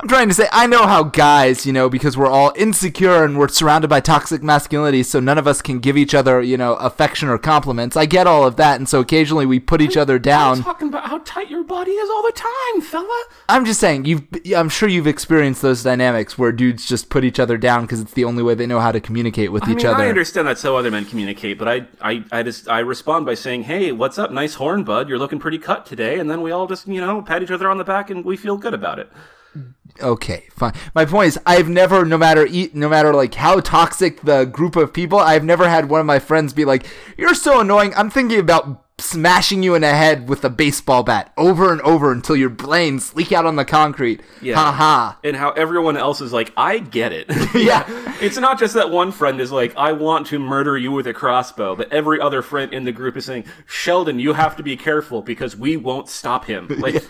I'm 0.00 0.08
trying 0.08 0.26
to 0.28 0.34
say 0.34 0.48
I 0.50 0.66
know 0.66 0.86
how 0.86 1.04
guys, 1.04 1.64
you 1.64 1.72
know, 1.72 1.88
because 1.88 2.16
we're 2.16 2.28
all 2.28 2.52
insecure 2.56 3.24
and 3.24 3.38
we're 3.38 3.46
surrounded 3.46 3.86
by 3.88 4.00
toxic 4.00 4.42
masculinity, 4.42 5.04
so 5.04 5.20
none 5.20 5.38
of 5.38 5.46
us 5.46 5.62
can 5.62 5.78
give 5.78 5.96
each 5.96 6.14
other, 6.14 6.42
you 6.42 6.56
know, 6.56 6.74
affection 6.74 7.28
or 7.28 7.38
compliments. 7.38 7.96
I 7.96 8.04
get 8.04 8.26
all 8.26 8.44
of 8.44 8.56
that, 8.56 8.80
and 8.80 8.88
so 8.88 8.98
occasionally 8.98 9.46
we 9.46 9.60
put 9.60 9.80
each 9.80 9.96
other 9.96 10.18
down. 10.18 10.58
I'm 10.58 10.64
talking 10.64 10.88
about 10.88 11.06
how 11.08 11.18
tight 11.18 11.48
your 11.48 11.62
body 11.62 11.92
is 11.92 12.10
all 12.10 12.24
the 12.24 12.32
time, 12.32 12.82
fella. 12.82 13.24
I'm 13.48 13.64
just 13.64 13.78
saying, 13.78 14.04
you've, 14.04 14.24
I'm 14.56 14.68
sure 14.68 14.88
you've 14.88 15.06
experienced 15.06 15.62
those 15.62 15.84
dynamics 15.84 16.36
where 16.36 16.50
dudes 16.50 16.86
just 16.86 17.08
put 17.08 17.24
each 17.24 17.38
other 17.38 17.56
down 17.56 17.82
because 17.82 18.00
it's 18.00 18.14
the 18.14 18.24
only 18.24 18.42
way 18.42 18.54
they 18.54 18.66
know 18.66 18.80
how 18.80 18.90
to 18.90 19.00
communicate 19.00 19.52
with 19.52 19.62
I 19.62 19.70
each 19.70 19.76
mean, 19.76 19.86
other. 19.86 20.02
I 20.02 20.08
understand 20.08 20.48
that's 20.48 20.62
how 20.62 20.74
other 20.74 20.90
men 20.90 21.04
communicate, 21.04 21.56
but 21.56 21.68
I, 21.68 21.86
I, 22.00 22.24
I 22.32 22.42
just 22.42 22.68
I 22.68 22.80
respond 22.80 23.26
by 23.26 23.34
saying, 23.34 23.62
"Hey, 23.62 23.92
what's 23.92 24.18
up? 24.18 24.32
Nice 24.32 24.54
horn, 24.54 24.82
bud. 24.82 25.08
You're 25.08 25.18
looking 25.18 25.38
pretty 25.38 25.58
cut 25.58 25.86
today." 25.86 26.18
And 26.18 26.28
then 26.28 26.42
we 26.42 26.50
all 26.50 26.66
just, 26.66 26.88
you 26.88 27.00
know, 27.00 27.22
pat 27.22 27.44
each 27.44 27.52
other 27.52 27.70
on 27.70 27.78
the 27.78 27.84
back 27.84 28.10
and 28.10 28.24
we 28.24 28.36
feel 28.36 28.56
good 28.56 28.74
about 28.74 28.98
it. 28.98 29.10
Okay, 30.02 30.44
fine. 30.50 30.72
My 30.94 31.04
point 31.04 31.28
is, 31.28 31.38
I've 31.46 31.68
never, 31.68 32.04
no 32.04 32.18
matter 32.18 32.48
no 32.74 32.88
matter 32.88 33.14
like 33.14 33.34
how 33.34 33.60
toxic 33.60 34.22
the 34.22 34.44
group 34.44 34.74
of 34.74 34.92
people, 34.92 35.18
I've 35.18 35.44
never 35.44 35.68
had 35.68 35.88
one 35.88 36.00
of 36.00 36.06
my 36.06 36.18
friends 36.18 36.52
be 36.52 36.64
like, 36.64 36.86
"You're 37.16 37.34
so 37.34 37.60
annoying." 37.60 37.94
I'm 37.94 38.10
thinking 38.10 38.40
about 38.40 38.83
smashing 38.98 39.62
you 39.64 39.74
in 39.74 39.82
the 39.82 39.90
head 39.90 40.28
with 40.28 40.44
a 40.44 40.50
baseball 40.50 41.02
bat 41.02 41.32
over 41.36 41.72
and 41.72 41.80
over 41.80 42.12
until 42.12 42.36
your 42.36 42.48
brains 42.48 43.14
leak 43.16 43.32
out 43.32 43.44
on 43.44 43.56
the 43.56 43.64
concrete. 43.64 44.20
Yeah. 44.40 44.54
Ha 44.54 44.72
ha. 44.72 45.18
And 45.24 45.34
how 45.36 45.50
everyone 45.50 45.96
else 45.96 46.20
is 46.20 46.32
like, 46.32 46.52
"I 46.56 46.78
get 46.78 47.12
it." 47.12 47.26
Yeah. 47.54 47.84
It's 48.20 48.36
not 48.36 48.58
just 48.58 48.74
that 48.74 48.90
one 48.90 49.10
friend 49.10 49.40
is 49.40 49.50
like, 49.50 49.74
I 49.76 49.92
want 49.92 50.26
to 50.28 50.38
murder 50.38 50.76
you 50.76 50.92
with 50.92 51.06
a 51.06 51.14
crossbow, 51.14 51.74
but 51.76 51.92
every 51.92 52.20
other 52.20 52.42
friend 52.42 52.72
in 52.72 52.84
the 52.84 52.92
group 52.92 53.16
is 53.16 53.24
saying, 53.24 53.44
Sheldon, 53.66 54.18
you 54.18 54.32
have 54.34 54.56
to 54.56 54.62
be 54.62 54.76
careful 54.76 55.22
because 55.22 55.56
we 55.56 55.76
won't 55.76 56.08
stop 56.08 56.44
him. 56.44 56.68
Like, 56.84 57.02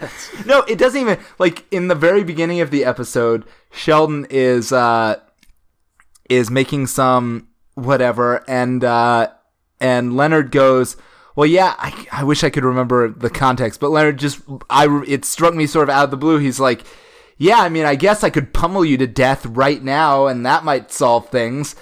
No, 0.46 0.60
it 0.62 0.78
doesn't 0.78 1.00
even 1.00 1.18
like 1.38 1.64
in 1.72 1.88
the 1.88 1.94
very 1.94 2.22
beginning 2.24 2.60
of 2.60 2.70
the 2.70 2.84
episode, 2.84 3.44
Sheldon 3.72 4.26
is 4.30 4.72
uh 4.72 5.16
is 6.30 6.50
making 6.50 6.86
some 6.86 7.48
whatever, 7.74 8.42
and 8.48 8.82
uh, 8.84 9.28
and 9.80 10.16
Leonard 10.16 10.50
goes, 10.50 10.96
"Well, 11.36 11.46
yeah, 11.46 11.74
I, 11.78 12.06
I 12.12 12.24
wish 12.24 12.44
I 12.44 12.50
could 12.50 12.64
remember 12.64 13.08
the 13.08 13.30
context, 13.30 13.80
but 13.80 13.90
Leonard 13.90 14.18
just 14.18 14.40
I 14.70 15.02
it 15.06 15.24
struck 15.24 15.54
me 15.54 15.66
sort 15.66 15.88
of 15.88 15.94
out 15.94 16.04
of 16.04 16.10
the 16.10 16.16
blue. 16.16 16.38
He's 16.38 16.60
like, 16.60 16.84
"Yeah, 17.36 17.60
I 17.60 17.68
mean, 17.68 17.84
I 17.84 17.94
guess 17.94 18.24
I 18.24 18.30
could 18.30 18.54
pummel 18.54 18.84
you 18.84 18.96
to 18.98 19.06
death 19.06 19.44
right 19.46 19.82
now, 19.82 20.26
and 20.26 20.44
that 20.46 20.64
might 20.64 20.92
solve 20.92 21.28
things." 21.28 21.76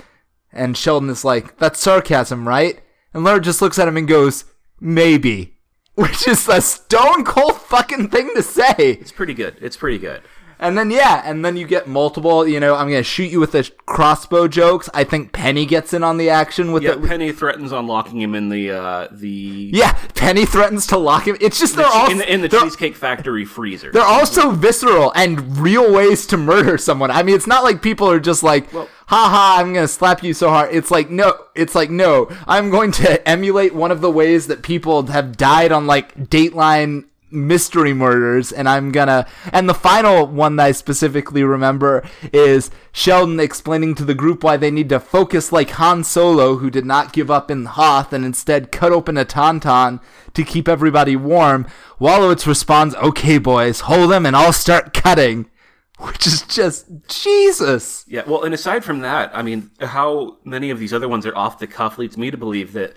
And 0.52 0.76
Sheldon 0.76 1.11
is 1.11 1.25
like, 1.25 1.59
"That's 1.59 1.80
sarcasm, 1.80 2.47
right?" 2.49 2.80
And 3.14 3.25
Leonard 3.25 3.44
just 3.44 3.62
looks 3.62 3.78
at 3.78 3.88
him 3.88 3.97
and 3.97 4.09
goes, 4.09 4.44
"Maybe." 4.80 5.56
Which 5.94 6.26
is 6.26 6.49
a 6.49 6.62
stone 6.62 7.23
cold 7.23 7.61
fucking 7.61 8.09
thing 8.09 8.30
to 8.35 8.42
say. 8.42 8.75
It's 8.78 9.12
pretty 9.12 9.35
good. 9.35 9.56
It's 9.61 9.76
pretty 9.76 9.99
good. 9.99 10.23
And 10.62 10.78
then 10.78 10.90
yeah, 10.90 11.23
and 11.25 11.45
then 11.45 11.57
you 11.57 11.66
get 11.66 11.87
multiple. 11.88 12.47
You 12.47 12.61
know, 12.61 12.75
I'm 12.76 12.88
gonna 12.88 13.02
shoot 13.02 13.31
you 13.31 13.40
with 13.40 13.52
the 13.52 13.69
crossbow 13.87 14.49
jokes. 14.49 14.88
I 14.95 15.04
think 15.04 15.33
Penny 15.33 15.66
gets 15.66 15.92
in 15.92 16.02
on 16.04 16.16
the 16.16 16.31
action 16.31 16.73
with 16.73 16.83
Yeah, 16.83 16.95
the. 16.95 17.07
Penny 17.09 17.33
threatens 17.33 17.73
on 17.73 17.87
locking 17.87 18.21
him 18.21 18.35
in 18.35 18.49
the 18.49 18.71
uh, 18.71 19.09
the 19.11 19.28
Yeah, 19.75 19.92
Penny 20.14 20.47
threatens 20.47 20.87
to 20.88 20.97
lock 20.97 21.26
him. 21.26 21.37
It's 21.40 21.59
just 21.59 21.75
the 21.75 21.83
they're 21.83 21.90
all 21.92 22.11
in 22.11 22.19
the, 22.19 22.33
in 22.33 22.40
the 22.40 22.49
Cheesecake 22.49 22.95
Factory 22.97 23.45
freezer. 23.45 23.90
they're 23.92 24.02
all 24.02 24.25
so 24.25 24.50
visceral 24.52 25.12
and 25.16 25.59
real 25.59 25.92
ways 25.92 26.26
to 26.28 26.37
murder 26.37 26.78
someone. 26.78 27.11
I 27.11 27.23
mean, 27.23 27.35
it's 27.35 27.47
not 27.49 27.64
like 27.64 27.83
people 27.83 28.09
are 28.09 28.21
just 28.21 28.42
like, 28.42 28.73
Well, 28.73 28.88
"Ha 29.09 29.28
ha, 29.28 29.57
I'm 29.61 29.75
gonna 29.75 29.88
slap 29.88 30.23
you 30.23 30.33
so 30.33 30.49
hard." 30.49 30.73
It's 30.73 30.90
like 30.90 31.11
no, 31.11 31.35
it's 31.54 31.75
like 31.75 31.90
no, 31.90 32.28
I'm 32.47 32.71
going 32.71 32.92
to 32.92 33.28
emulate 33.28 33.75
one 33.75 33.90
of 33.90 34.00
the 34.00 34.11
ways 34.11 34.47
that 34.47 34.62
people 34.62 35.04
have 35.09 35.37
died 35.37 35.73
on 35.73 35.87
like 35.87 36.14
Dateline 36.31 37.04
mystery 37.32 37.92
murders 37.92 38.52
and 38.52 38.68
I'm 38.68 38.92
gonna 38.92 39.26
and 39.52 39.68
the 39.68 39.74
final 39.74 40.26
one 40.26 40.56
that 40.56 40.66
I 40.66 40.72
specifically 40.72 41.42
remember 41.42 42.04
is 42.32 42.70
Sheldon 42.92 43.40
explaining 43.40 43.94
to 43.96 44.04
the 44.04 44.14
group 44.14 44.44
why 44.44 44.56
they 44.56 44.70
need 44.70 44.88
to 44.90 45.00
focus 45.00 45.52
like 45.52 45.70
Han 45.70 46.04
Solo 46.04 46.56
who 46.56 46.70
did 46.70 46.84
not 46.84 47.12
give 47.12 47.30
up 47.30 47.50
in 47.50 47.64
Hoth 47.64 48.12
and 48.12 48.24
instead 48.24 48.70
cut 48.72 48.92
open 48.92 49.16
a 49.16 49.24
tauntaun 49.24 50.00
to 50.34 50.44
keep 50.44 50.68
everybody 50.68 51.16
warm. 51.16 51.66
Wolowitz 52.00 52.46
responds, 52.46 52.94
"Okay 52.96 53.38
boys, 53.38 53.80
hold 53.80 54.10
them 54.10 54.26
and 54.26 54.36
I'll 54.36 54.52
start 54.52 54.92
cutting." 54.92 55.48
Which 55.98 56.26
is 56.26 56.42
just 56.42 56.86
Jesus. 57.06 58.04
Yeah, 58.08 58.22
well, 58.26 58.42
and 58.42 58.52
aside 58.52 58.82
from 58.82 59.00
that, 59.00 59.30
I 59.34 59.42
mean, 59.42 59.70
how 59.80 60.38
many 60.42 60.70
of 60.70 60.80
these 60.80 60.92
other 60.92 61.06
ones 61.06 61.26
are 61.26 61.36
off 61.36 61.60
the 61.60 61.68
cuff 61.68 61.96
leads 61.96 62.16
me 62.16 62.30
to 62.30 62.36
believe 62.36 62.72
that 62.72 62.94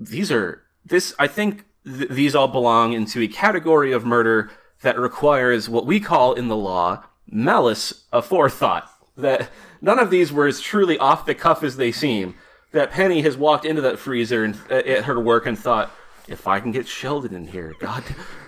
these 0.00 0.32
are 0.32 0.62
this. 0.84 1.14
I 1.18 1.28
think 1.28 1.64
th- 1.84 2.08
these 2.08 2.34
all 2.34 2.48
belong 2.48 2.92
into 2.92 3.20
a 3.20 3.28
category 3.28 3.92
of 3.92 4.04
murder 4.04 4.50
that 4.82 4.98
requires 4.98 5.68
what 5.68 5.86
we 5.86 6.00
call 6.00 6.32
in 6.34 6.48
the 6.48 6.56
law 6.56 7.04
malice 7.30 8.04
aforethought. 8.12 8.88
That 9.16 9.50
none 9.80 9.98
of 9.98 10.10
these 10.10 10.32
were 10.32 10.46
as 10.46 10.60
truly 10.60 10.98
off 10.98 11.26
the 11.26 11.34
cuff 11.34 11.62
as 11.62 11.76
they 11.76 11.92
seem. 11.92 12.34
That 12.72 12.90
Penny 12.90 13.22
has 13.22 13.36
walked 13.36 13.64
into 13.64 13.82
that 13.82 13.98
freezer 13.98 14.44
and, 14.44 14.56
uh, 14.70 14.74
at 14.74 15.04
her 15.04 15.20
work 15.20 15.46
and 15.46 15.58
thought, 15.58 15.90
if 16.28 16.46
I 16.46 16.60
can 16.60 16.70
get 16.70 16.86
Sheldon 16.86 17.34
in 17.34 17.48
here, 17.48 17.74
God. 17.80 18.04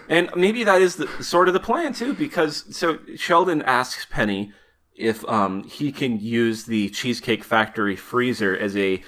And 0.09 0.31
maybe 0.37 0.63
that 0.65 0.81
is 0.81 0.97
the, 0.97 1.09
sort 1.23 1.49
of 1.49 1.55
the 1.55 1.61
plan 1.61 1.93
too, 1.93 2.15
because 2.15 2.65
so 2.77 2.99
Sheldon 3.17 3.63
asks 3.63 4.07
Penny 4.09 4.53
if 4.95 5.27
um, 5.29 5.65
he 5.65 5.91
can 5.91 6.21
use 6.21 6.65
the 6.65 6.91
Cheesecake 6.91 7.43
Factory 7.43 7.97
freezer 7.97 8.57
as 8.57 8.77
a 8.77 9.03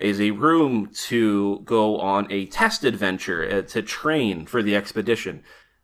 as 0.00 0.20
a 0.20 0.32
room 0.32 0.90
to 0.92 1.60
go 1.64 1.98
on 1.98 2.30
a 2.30 2.46
test 2.46 2.84
adventure 2.84 3.48
uh, 3.50 3.62
to 3.62 3.82
train 3.82 4.46
for 4.46 4.62
the 4.62 4.76
expedition. 4.76 5.42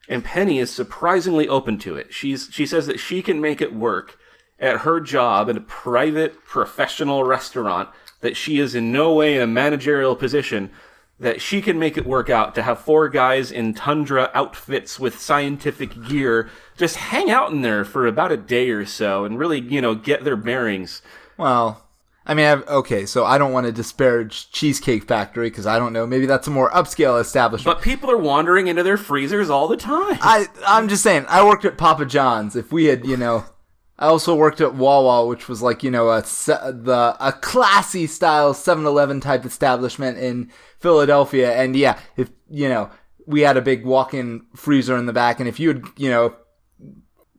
And 0.08 0.24
Penny 0.24 0.58
is 0.58 0.70
surprisingly 0.70 1.48
open 1.48 1.78
to 1.78 1.96
it. 1.96 2.12
She's 2.12 2.48
she 2.50 2.66
says 2.66 2.86
that 2.86 3.00
she 3.00 3.22
can 3.22 3.40
make 3.40 3.60
it 3.60 3.74
work 3.74 4.18
at 4.58 4.78
her 4.78 5.00
job 5.00 5.48
in 5.48 5.56
a 5.56 5.62
private 5.62 6.44
professional 6.44 7.24
restaurant 7.24 7.88
that 8.20 8.36
she 8.36 8.58
is 8.58 8.74
in 8.74 8.92
no 8.92 9.12
way 9.12 9.34
in 9.36 9.42
a 9.42 9.46
managerial 9.46 10.14
position 10.14 10.70
that 11.18 11.40
she 11.40 11.62
can 11.62 11.78
make 11.78 11.96
it 11.96 12.06
work 12.06 12.28
out 12.28 12.54
to 12.54 12.62
have 12.62 12.80
four 12.80 13.08
guys 13.08 13.52
in 13.52 13.74
tundra 13.74 14.30
outfits 14.34 14.98
with 14.98 15.20
scientific 15.20 16.08
gear 16.08 16.50
just 16.76 16.96
hang 16.96 17.30
out 17.30 17.52
in 17.52 17.62
there 17.62 17.84
for 17.84 18.06
about 18.06 18.32
a 18.32 18.36
day 18.36 18.70
or 18.70 18.84
so 18.84 19.24
and 19.24 19.38
really, 19.38 19.60
you 19.60 19.80
know, 19.80 19.94
get 19.94 20.24
their 20.24 20.36
bearings. 20.36 21.00
Well, 21.36 21.86
I 22.24 22.34
mean, 22.34 22.46
I've, 22.46 22.66
okay, 22.68 23.04
so 23.04 23.24
I 23.24 23.36
don't 23.36 23.52
want 23.52 23.66
to 23.66 23.72
disparage 23.72 24.50
Cheesecake 24.52 25.04
Factory 25.04 25.50
because 25.50 25.66
I 25.66 25.78
don't 25.78 25.92
know. 25.92 26.06
Maybe 26.06 26.26
that's 26.26 26.46
a 26.46 26.50
more 26.50 26.70
upscale 26.70 27.20
establishment. 27.20 27.76
But 27.76 27.82
people 27.82 28.10
are 28.10 28.16
wandering 28.16 28.68
into 28.68 28.84
their 28.84 28.96
freezers 28.96 29.50
all 29.50 29.66
the 29.66 29.76
time. 29.76 30.18
I 30.20 30.46
I'm 30.66 30.88
just 30.88 31.02
saying. 31.02 31.26
I 31.28 31.44
worked 31.44 31.64
at 31.64 31.76
Papa 31.76 32.06
John's. 32.06 32.54
If 32.54 32.70
we 32.70 32.84
had, 32.84 33.04
you 33.04 33.16
know, 33.16 33.44
I 33.98 34.06
also 34.06 34.36
worked 34.36 34.60
at 34.60 34.74
Wawa, 34.74 35.26
which 35.26 35.48
was 35.48 35.62
like 35.62 35.82
you 35.82 35.90
know 35.90 36.10
a 36.10 36.22
the 36.22 37.16
a 37.18 37.32
classy 37.32 38.06
style 38.06 38.54
7-Eleven 38.54 39.20
type 39.20 39.44
establishment 39.44 40.18
in 40.18 40.50
Philadelphia. 40.78 41.52
And 41.54 41.74
yeah, 41.74 41.98
if 42.16 42.30
you 42.48 42.68
know, 42.68 42.88
we 43.26 43.40
had 43.40 43.56
a 43.56 43.62
big 43.62 43.84
walk-in 43.84 44.46
freezer 44.54 44.96
in 44.96 45.06
the 45.06 45.12
back, 45.12 45.40
and 45.40 45.48
if 45.48 45.58
you 45.58 45.68
had, 45.68 45.84
you 45.96 46.08
know. 46.10 46.36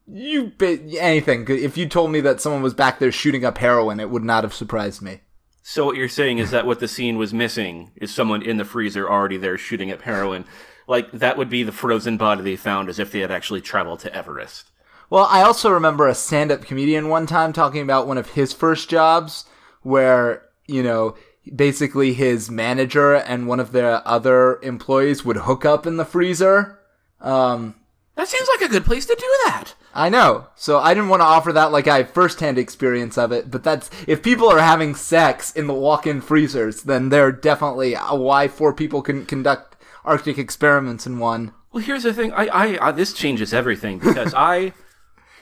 You 0.06 0.52
ba- 0.58 0.80
anything? 1.00 1.46
If 1.48 1.78
you 1.78 1.88
told 1.88 2.12
me 2.12 2.20
that 2.22 2.42
someone 2.42 2.62
was 2.62 2.74
back 2.74 3.00
there 3.00 3.12
shooting 3.12 3.46
up 3.46 3.58
heroin, 3.58 4.00
it 4.00 4.10
would 4.10 4.24
not 4.24 4.44
have 4.44 4.54
surprised 4.54 5.02
me. 5.02 5.22
So 5.62 5.86
what 5.86 5.96
you're 5.96 6.10
saying 6.10 6.40
is 6.40 6.52
that 6.52 6.66
what 6.66 6.80
the 6.80 6.90
scene 6.90 7.18
was 7.18 7.34
missing 7.34 7.92
is 7.96 8.14
someone 8.14 8.42
in 8.42 8.58
the 8.58 8.66
freezer 8.66 9.10
already 9.10 9.38
there 9.38 9.58
shooting 9.58 9.92
up 9.92 10.02
heroin. 10.02 10.44
Like 10.88 11.10
that 11.14 11.38
would 11.38 11.50
be 11.50 11.64
the 11.64 11.72
frozen 11.72 12.18
body 12.18 12.44
they 12.44 12.56
found 12.58 12.90
as 12.90 13.00
if 13.00 13.12
they 13.12 13.20
had 13.20 13.32
actually 13.32 13.62
traveled 13.62 14.00
to 14.02 14.14
Everest. 14.14 14.70
Well, 15.10 15.26
I 15.30 15.42
also 15.42 15.70
remember 15.70 16.08
a 16.08 16.16
stand 16.16 16.52
up 16.52 16.66
comedian 16.66 17.08
one 17.08 17.26
time 17.26 17.54
talking 17.54 17.82
about 17.82 18.08
one 18.08 18.18
of 18.18 18.32
his 18.32 18.52
first 18.52 18.90
jobs 18.90 19.46
where, 19.84 20.44
you 20.68 20.84
know, 20.84 21.16
basically 21.56 22.14
his 22.14 22.52
manager 22.52 23.14
and 23.16 23.48
one 23.48 23.60
of 23.62 23.72
the 23.72 24.06
other 24.06 24.60
employees 24.64 25.24
would 25.24 25.38
hook 25.38 25.64
up 25.64 25.88
in 25.88 25.96
the 25.96 26.06
freezer. 26.06 26.80
Um, 27.22 27.76
That 28.16 28.28
seems 28.28 28.48
like 28.50 28.68
a 28.68 28.72
good 28.72 28.86
place 28.86 29.06
to 29.06 29.16
do 29.18 29.38
that. 29.46 29.76
I 29.94 30.10
know. 30.10 30.48
So 30.56 30.80
I 30.80 30.94
didn't 30.94 31.10
want 31.10 31.22
to 31.22 31.26
offer 31.26 31.54
that 31.54 31.72
like 31.72 31.88
I 31.88 31.98
have 31.98 32.12
firsthand 32.12 32.58
experience 32.58 33.18
of 33.18 33.32
it, 33.32 33.52
but 33.52 33.64
that's 33.64 33.90
if 34.08 34.24
people 34.24 34.50
are 34.50 34.60
having 34.60 34.96
sex 34.96 35.52
in 35.52 35.68
the 35.68 35.74
walk-in 35.74 36.20
freezers, 36.22 36.84
then 36.84 37.10
they're 37.10 37.32
definitely 37.32 37.96
uh, 37.96 38.16
why 38.16 38.48
four 38.48 38.74
people 38.74 39.02
can 39.02 39.26
conduct 39.26 39.76
Arctic 40.04 40.38
experiments 40.38 41.06
in 41.06 41.20
one. 41.20 41.54
Well, 41.72 41.84
here's 41.84 42.04
the 42.04 42.14
thing. 42.14 42.34
I, 42.34 42.48
I, 42.48 42.88
I 42.88 42.92
this 42.92 43.14
changes 43.14 43.54
everything 43.54 44.00
because 44.00 44.34
I, 44.34 44.74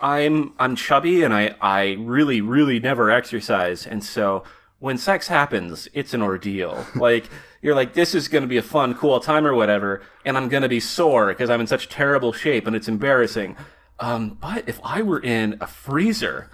I'm, 0.02 0.54
I'm 0.60 0.76
chubby 0.76 1.24
and 1.24 1.34
I, 1.34 1.56
I 1.62 1.96
really, 2.00 2.42
really 2.42 2.80
never 2.80 3.10
exercise, 3.10 3.88
and 3.88 4.04
so 4.04 4.44
when 4.80 4.98
sex 4.98 5.28
happens, 5.28 5.88
it's 5.94 6.14
an 6.14 6.22
ordeal. 6.22 6.86
Like 6.96 7.30
you're 7.62 7.76
like, 7.76 7.94
this 7.94 8.16
is 8.16 8.28
going 8.28 8.42
to 8.42 8.48
be 8.48 8.58
a 8.58 8.64
fun, 8.64 8.96
cool 8.96 9.20
time 9.20 9.46
or 9.46 9.54
whatever, 9.54 10.02
and 10.26 10.38
I'm 10.38 10.50
going 10.50 10.64
to 10.64 10.70
be 10.70 10.80
sore 10.80 11.28
because 11.28 11.50
I'm 11.50 11.62
in 11.62 11.68
such 11.68 11.88
terrible 11.88 12.34
shape 12.34 12.68
and 12.68 12.76
it's 12.76 12.88
embarrassing. 12.88 13.56
Um, 14.02 14.38
but 14.42 14.68
if 14.68 14.80
I 14.84 15.02
were 15.04 15.20
in 15.20 15.58
a 15.62 15.68
freezer 15.68 16.50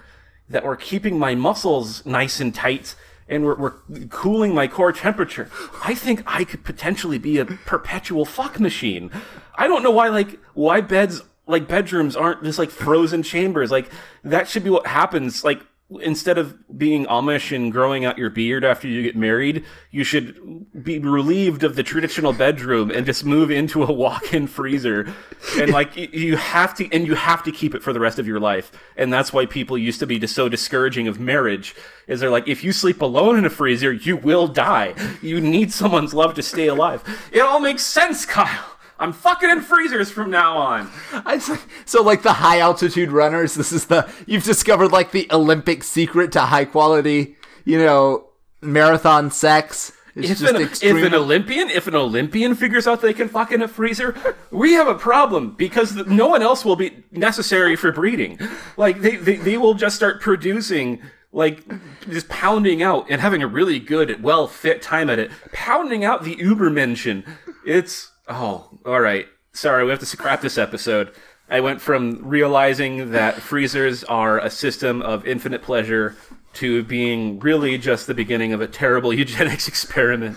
that 0.50 0.64
were 0.64 0.76
keeping 0.76 1.18
my 1.18 1.34
muscles 1.34 2.04
nice 2.06 2.40
and 2.40 2.54
tight 2.54 2.94
and 3.26 3.44
we're, 3.44 3.56
we're 3.56 3.74
cooling 4.10 4.54
my 4.54 4.68
core 4.68 4.92
temperature, 4.92 5.50
I 5.82 5.94
think 5.94 6.22
I 6.26 6.44
could 6.44 6.62
potentially 6.62 7.18
be 7.18 7.38
a 7.38 7.46
perpetual 7.46 8.24
fuck 8.24 8.60
machine. 8.60 9.10
I 9.56 9.66
don't 9.66 9.82
know 9.82 9.90
why, 9.90 10.08
like, 10.08 10.38
why 10.54 10.82
beds, 10.82 11.22
like, 11.46 11.66
bedrooms 11.66 12.16
aren't 12.16 12.44
just 12.44 12.58
like 12.58 12.70
frozen 12.70 13.22
chambers. 13.22 13.70
Like, 13.70 13.90
that 14.24 14.46
should 14.46 14.62
be 14.62 14.70
what 14.70 14.86
happens. 14.86 15.42
Like, 15.42 15.62
instead 16.00 16.36
of 16.36 16.56
being 16.76 17.06
Amish 17.06 17.54
and 17.54 17.72
growing 17.72 18.04
out 18.04 18.18
your 18.18 18.28
beard 18.28 18.62
after 18.62 18.86
you 18.86 19.02
get 19.02 19.16
married, 19.16 19.64
you 19.90 20.04
should 20.04 20.66
be 20.84 20.98
relieved 20.98 21.64
of 21.64 21.76
the 21.76 21.82
traditional 21.82 22.32
bedroom 22.32 22.90
and 22.90 23.06
just 23.06 23.24
move 23.24 23.50
into 23.50 23.82
a 23.82 23.90
walk-in 23.92 24.46
freezer. 24.46 25.12
And 25.56 25.70
like 25.70 25.96
you 25.96 26.36
have 26.36 26.74
to, 26.74 26.92
and 26.92 27.06
you 27.06 27.14
have 27.14 27.42
to 27.44 27.52
keep 27.52 27.74
it 27.74 27.82
for 27.82 27.92
the 27.92 28.00
rest 28.00 28.18
of 28.18 28.26
your 28.26 28.38
life. 28.38 28.70
And 28.96 29.12
that's 29.12 29.32
why 29.32 29.46
people 29.46 29.78
used 29.78 30.00
to 30.00 30.06
be 30.06 30.18
just 30.18 30.34
so 30.34 30.48
discouraging 30.48 31.08
of 31.08 31.18
marriage. 31.18 31.74
Is 32.06 32.20
they're 32.20 32.30
like, 32.30 32.48
if 32.48 32.62
you 32.62 32.72
sleep 32.72 33.00
alone 33.00 33.38
in 33.38 33.44
a 33.44 33.50
freezer, 33.50 33.92
you 33.92 34.16
will 34.16 34.46
die. 34.46 34.94
You 35.22 35.40
need 35.40 35.72
someone's 35.72 36.12
love 36.12 36.34
to 36.34 36.42
stay 36.42 36.66
alive. 36.66 37.02
It 37.32 37.40
all 37.40 37.60
makes 37.60 37.82
sense, 37.82 38.26
Kyle. 38.26 38.77
I'm 38.98 39.12
fucking 39.12 39.48
in 39.50 39.60
freezers 39.60 40.10
from 40.10 40.30
now 40.30 40.56
on. 40.56 40.90
I, 41.12 41.38
so 41.84 42.02
like 42.02 42.22
the 42.22 42.32
high 42.34 42.58
altitude 42.60 43.12
runners, 43.12 43.54
this 43.54 43.72
is 43.72 43.86
the 43.86 44.10
you've 44.26 44.44
discovered 44.44 44.88
like 44.88 45.12
the 45.12 45.28
Olympic 45.30 45.84
secret 45.84 46.32
to 46.32 46.40
high 46.40 46.64
quality, 46.64 47.36
you 47.64 47.78
know, 47.78 48.28
marathon 48.60 49.30
sex. 49.30 49.92
It's 50.14 50.30
If 50.30 50.38
just 50.40 50.54
an, 50.54 50.62
extreme. 50.62 50.96
if 50.96 51.04
an 51.04 51.14
Olympian, 51.14 51.70
if 51.70 51.86
an 51.86 51.94
Olympian 51.94 52.56
figures 52.56 52.88
out 52.88 53.00
they 53.02 53.14
can 53.14 53.28
fuck 53.28 53.52
in 53.52 53.62
a 53.62 53.68
freezer, 53.68 54.16
we 54.50 54.72
have 54.72 54.88
a 54.88 54.96
problem 54.96 55.52
because 55.52 55.94
no 55.94 56.26
one 56.26 56.42
else 56.42 56.64
will 56.64 56.74
be 56.74 57.04
necessary 57.12 57.76
for 57.76 57.92
breeding. 57.92 58.36
Like 58.76 59.00
they, 59.00 59.14
they, 59.14 59.36
they 59.36 59.56
will 59.58 59.74
just 59.74 59.94
start 59.94 60.20
producing, 60.20 61.00
like 61.30 61.62
just 62.10 62.28
pounding 62.28 62.82
out 62.82 63.06
and 63.08 63.20
having 63.20 63.44
a 63.44 63.46
really 63.46 63.78
good, 63.78 64.20
well 64.20 64.48
fit 64.48 64.82
time 64.82 65.08
at 65.08 65.20
it, 65.20 65.30
pounding 65.52 66.04
out 66.04 66.24
the 66.24 66.34
Uber 66.36 66.68
Ubermenschen. 66.68 67.24
It's 67.64 68.10
oh, 68.28 68.68
all 68.84 69.00
right. 69.00 69.26
Sorry, 69.52 69.84
we 69.84 69.90
have 69.90 69.98
to 70.00 70.06
scrap 70.06 70.40
this 70.40 70.58
episode. 70.58 71.10
I 71.50 71.60
went 71.60 71.80
from 71.80 72.20
realizing 72.28 73.12
that 73.12 73.36
freezers 73.40 74.04
are 74.04 74.38
a 74.38 74.50
system 74.50 75.00
of 75.02 75.26
infinite 75.26 75.62
pleasure 75.62 76.14
to 76.54 76.82
being 76.84 77.38
really 77.40 77.78
just 77.78 78.06
the 78.06 78.14
beginning 78.14 78.52
of 78.52 78.60
a 78.60 78.66
terrible 78.66 79.12
eugenics 79.14 79.66
experiment. 79.68 80.36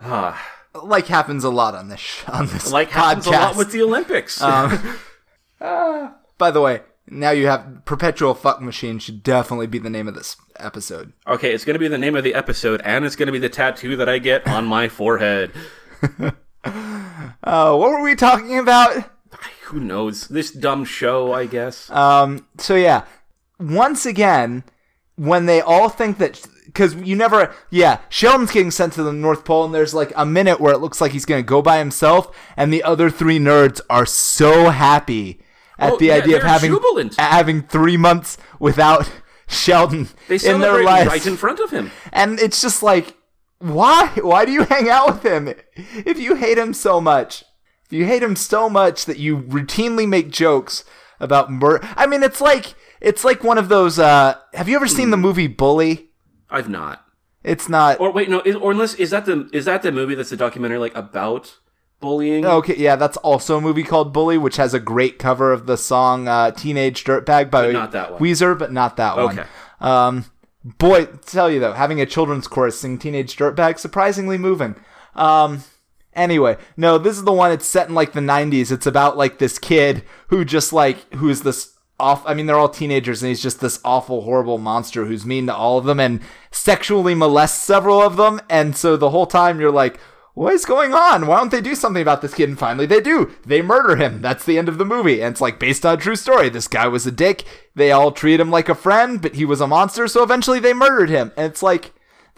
Ah, 0.00 0.42
Like 0.82 1.06
happens 1.06 1.44
a 1.44 1.50
lot 1.50 1.74
on 1.74 1.88
this 1.88 2.00
sh- 2.00 2.24
on 2.28 2.46
this 2.46 2.72
like 2.72 2.88
podcast. 2.88 2.92
happens 2.92 3.26
a 3.26 3.30
lot 3.32 3.56
with 3.56 3.72
the 3.72 3.82
Olympics. 3.82 4.40
Um, 4.40 4.96
ah. 5.60 6.14
By 6.38 6.50
the 6.50 6.60
way, 6.62 6.80
now 7.06 7.30
you 7.32 7.46
have 7.48 7.84
perpetual 7.84 8.34
fuck 8.34 8.62
machine 8.62 8.98
should 8.98 9.22
definitely 9.22 9.66
be 9.66 9.78
the 9.78 9.90
name 9.90 10.08
of 10.08 10.14
this 10.14 10.36
episode. 10.58 11.12
okay, 11.26 11.52
it's 11.52 11.64
going 11.64 11.74
to 11.74 11.78
be 11.80 11.88
the 11.88 11.98
name 11.98 12.16
of 12.16 12.24
the 12.24 12.34
episode, 12.34 12.80
and 12.84 13.04
it's 13.04 13.16
going 13.16 13.26
to 13.26 13.32
be 13.32 13.38
the 13.38 13.48
tattoo 13.50 13.96
that 13.96 14.08
I 14.08 14.18
get 14.18 14.46
on 14.46 14.64
my 14.64 14.88
forehead. 14.88 15.52
Uh, 17.42 17.76
what 17.76 17.90
were 17.90 18.02
we 18.02 18.14
talking 18.14 18.58
about? 18.58 19.10
Who 19.64 19.80
knows? 19.80 20.28
This 20.28 20.50
dumb 20.50 20.84
show, 20.84 21.32
I 21.32 21.46
guess. 21.46 21.88
Um, 21.90 22.46
so 22.58 22.74
yeah, 22.74 23.04
once 23.58 24.04
again, 24.04 24.64
when 25.16 25.46
they 25.46 25.60
all 25.60 25.88
think 25.88 26.18
that, 26.18 26.44
because 26.66 26.94
you 26.96 27.14
never, 27.16 27.54
yeah, 27.70 28.00
Sheldon's 28.08 28.50
getting 28.50 28.70
sent 28.72 28.94
to 28.94 29.02
the 29.02 29.12
North 29.12 29.44
Pole, 29.44 29.64
and 29.64 29.74
there's 29.74 29.94
like 29.94 30.12
a 30.16 30.26
minute 30.26 30.60
where 30.60 30.72
it 30.74 30.78
looks 30.78 31.00
like 31.00 31.12
he's 31.12 31.24
gonna 31.24 31.42
go 31.42 31.62
by 31.62 31.78
himself, 31.78 32.36
and 32.56 32.72
the 32.72 32.82
other 32.82 33.10
three 33.10 33.38
nerds 33.38 33.80
are 33.88 34.06
so 34.06 34.70
happy 34.70 35.40
at 35.78 35.92
Oh, 35.92 35.96
the 35.98 36.06
yeah, 36.06 36.14
idea 36.16 36.36
of 36.38 36.42
having 36.42 36.72
jubilant. 36.72 37.14
having 37.18 37.62
three 37.62 37.96
months 37.96 38.36
without 38.58 39.10
Sheldon 39.46 40.08
they 40.28 40.36
in 40.44 40.60
their 40.60 40.82
life 40.84 41.08
right 41.08 41.26
in 41.26 41.36
front 41.36 41.58
of 41.60 41.70
him. 41.70 41.90
and 42.12 42.38
it's 42.40 42.60
just 42.60 42.82
like, 42.82 43.16
why? 43.60 44.08
Why 44.20 44.44
do 44.44 44.52
you 44.52 44.64
hang 44.64 44.88
out 44.88 45.06
with 45.06 45.22
him 45.22 45.54
if 46.04 46.18
you 46.18 46.34
hate 46.34 46.58
him 46.58 46.74
so 46.74 47.00
much? 47.00 47.44
If 47.86 47.92
you 47.92 48.06
hate 48.06 48.22
him 48.22 48.36
so 48.36 48.68
much 48.70 49.04
that 49.04 49.18
you 49.18 49.38
routinely 49.38 50.08
make 50.08 50.30
jokes 50.30 50.84
about 51.18 51.52
murder, 51.52 51.86
I 51.96 52.06
mean, 52.06 52.22
it's 52.22 52.40
like 52.40 52.74
it's 53.00 53.24
like 53.24 53.44
one 53.44 53.58
of 53.58 53.68
those. 53.68 53.98
Uh, 53.98 54.34
have 54.54 54.68
you 54.68 54.76
ever 54.76 54.86
seen 54.86 55.10
the 55.10 55.16
movie 55.16 55.46
Bully? 55.46 56.10
I've 56.48 56.68
not. 56.68 57.04
It's 57.42 57.68
not. 57.68 58.00
Or 58.00 58.12
wait, 58.12 58.28
no. 58.28 58.40
Is, 58.40 58.56
or 58.56 58.70
unless 58.70 58.94
is 58.94 59.10
that 59.10 59.26
the 59.26 59.48
is 59.52 59.64
that 59.64 59.82
the 59.82 59.92
movie 59.92 60.14
that's 60.14 60.32
a 60.32 60.36
documentary 60.36 60.78
like 60.78 60.94
about 60.94 61.58
bullying? 62.00 62.44
Okay, 62.44 62.76
yeah, 62.76 62.96
that's 62.96 63.16
also 63.18 63.58
a 63.58 63.60
movie 63.60 63.82
called 63.82 64.12
Bully, 64.12 64.38
which 64.38 64.56
has 64.56 64.74
a 64.74 64.80
great 64.80 65.18
cover 65.18 65.52
of 65.52 65.66
the 65.66 65.76
song 65.76 66.28
uh, 66.28 66.50
"Teenage 66.50 67.04
Dirtbag" 67.04 67.50
by 67.50 67.66
But 67.66 67.72
not 67.72 67.92
that 67.92 68.12
one. 68.12 68.20
Weezer, 68.20 68.58
but 68.58 68.72
not 68.72 68.96
that 68.96 69.16
one. 69.16 69.38
Okay. 69.38 69.48
Um, 69.80 70.26
boy, 70.64 71.06
tell 71.06 71.50
you 71.50 71.60
though, 71.60 71.72
having 71.72 72.00
a 72.00 72.06
children's 72.06 72.48
chorus 72.48 72.80
sing 72.80 72.98
"Teenage 72.98 73.36
Dirtbag" 73.36 73.78
surprisingly 73.78 74.38
moving. 74.38 74.76
Um, 75.14 75.64
anyway, 76.14 76.56
no, 76.76 76.98
this 76.98 77.16
is 77.16 77.24
the 77.24 77.32
one. 77.32 77.52
It's 77.52 77.66
set 77.66 77.88
in 77.88 77.94
like 77.94 78.12
the 78.12 78.20
'90s. 78.20 78.70
It's 78.70 78.86
about 78.86 79.16
like 79.16 79.38
this 79.38 79.58
kid 79.58 80.04
who 80.28 80.44
just 80.44 80.72
like 80.72 81.12
who 81.14 81.28
is 81.28 81.42
this 81.42 81.74
off. 81.98 82.22
I 82.26 82.34
mean, 82.34 82.46
they're 82.46 82.58
all 82.58 82.68
teenagers, 82.68 83.22
and 83.22 83.28
he's 83.28 83.42
just 83.42 83.60
this 83.60 83.80
awful, 83.84 84.22
horrible 84.22 84.58
monster 84.58 85.04
who's 85.04 85.26
mean 85.26 85.46
to 85.46 85.54
all 85.54 85.78
of 85.78 85.84
them 85.84 86.00
and 86.00 86.20
sexually 86.50 87.14
molests 87.14 87.62
several 87.62 88.00
of 88.00 88.16
them. 88.16 88.40
And 88.48 88.76
so 88.76 88.96
the 88.96 89.10
whole 89.10 89.26
time 89.26 89.60
you're 89.60 89.70
like. 89.70 89.98
What 90.34 90.54
is 90.54 90.64
going 90.64 90.94
on? 90.94 91.26
Why 91.26 91.38
don't 91.38 91.50
they 91.50 91.60
do 91.60 91.74
something 91.74 92.02
about 92.02 92.22
this 92.22 92.34
kid? 92.34 92.48
And 92.48 92.58
finally 92.58 92.86
they 92.86 93.00
do. 93.00 93.32
They 93.44 93.62
murder 93.62 93.96
him. 93.96 94.22
That's 94.22 94.44
the 94.44 94.58
end 94.58 94.68
of 94.68 94.78
the 94.78 94.84
movie. 94.84 95.20
And 95.20 95.32
it's 95.32 95.40
like 95.40 95.58
based 95.58 95.84
on 95.84 95.94
a 95.94 96.00
true 96.00 96.16
story. 96.16 96.48
This 96.48 96.68
guy 96.68 96.86
was 96.86 97.06
a 97.06 97.10
dick. 97.10 97.44
They 97.74 97.90
all 97.90 98.12
treat 98.12 98.40
him 98.40 98.50
like 98.50 98.68
a 98.68 98.74
friend, 98.74 99.20
but 99.20 99.34
he 99.34 99.44
was 99.44 99.60
a 99.60 99.66
monster, 99.66 100.06
so 100.08 100.22
eventually 100.22 100.60
they 100.60 100.72
murdered 100.72 101.10
him. 101.10 101.32
And 101.36 101.46
it's 101.46 101.62
like, 101.62 101.92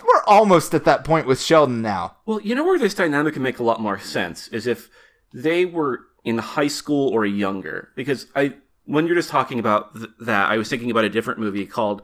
we're 0.04 0.24
almost 0.26 0.74
at 0.74 0.84
that 0.84 1.04
point 1.04 1.26
with 1.26 1.40
Sheldon 1.40 1.80
now. 1.82 2.16
Well, 2.26 2.40
you 2.40 2.54
know 2.54 2.64
where 2.64 2.78
this 2.78 2.94
dynamic 2.94 3.34
can 3.34 3.42
make 3.42 3.58
a 3.58 3.64
lot 3.64 3.80
more 3.80 3.98
sense 3.98 4.48
is 4.48 4.66
if 4.66 4.88
they 5.32 5.64
were 5.64 6.00
in 6.24 6.38
high 6.38 6.68
school 6.68 7.08
or 7.10 7.24
younger. 7.24 7.90
Because 7.94 8.26
I, 8.34 8.54
when 8.84 9.06
you're 9.06 9.16
just 9.16 9.30
talking 9.30 9.58
about 9.58 9.94
th- 9.94 10.10
that, 10.20 10.50
I 10.50 10.56
was 10.56 10.68
thinking 10.68 10.90
about 10.90 11.04
a 11.04 11.10
different 11.10 11.40
movie 11.40 11.66
called 11.66 12.02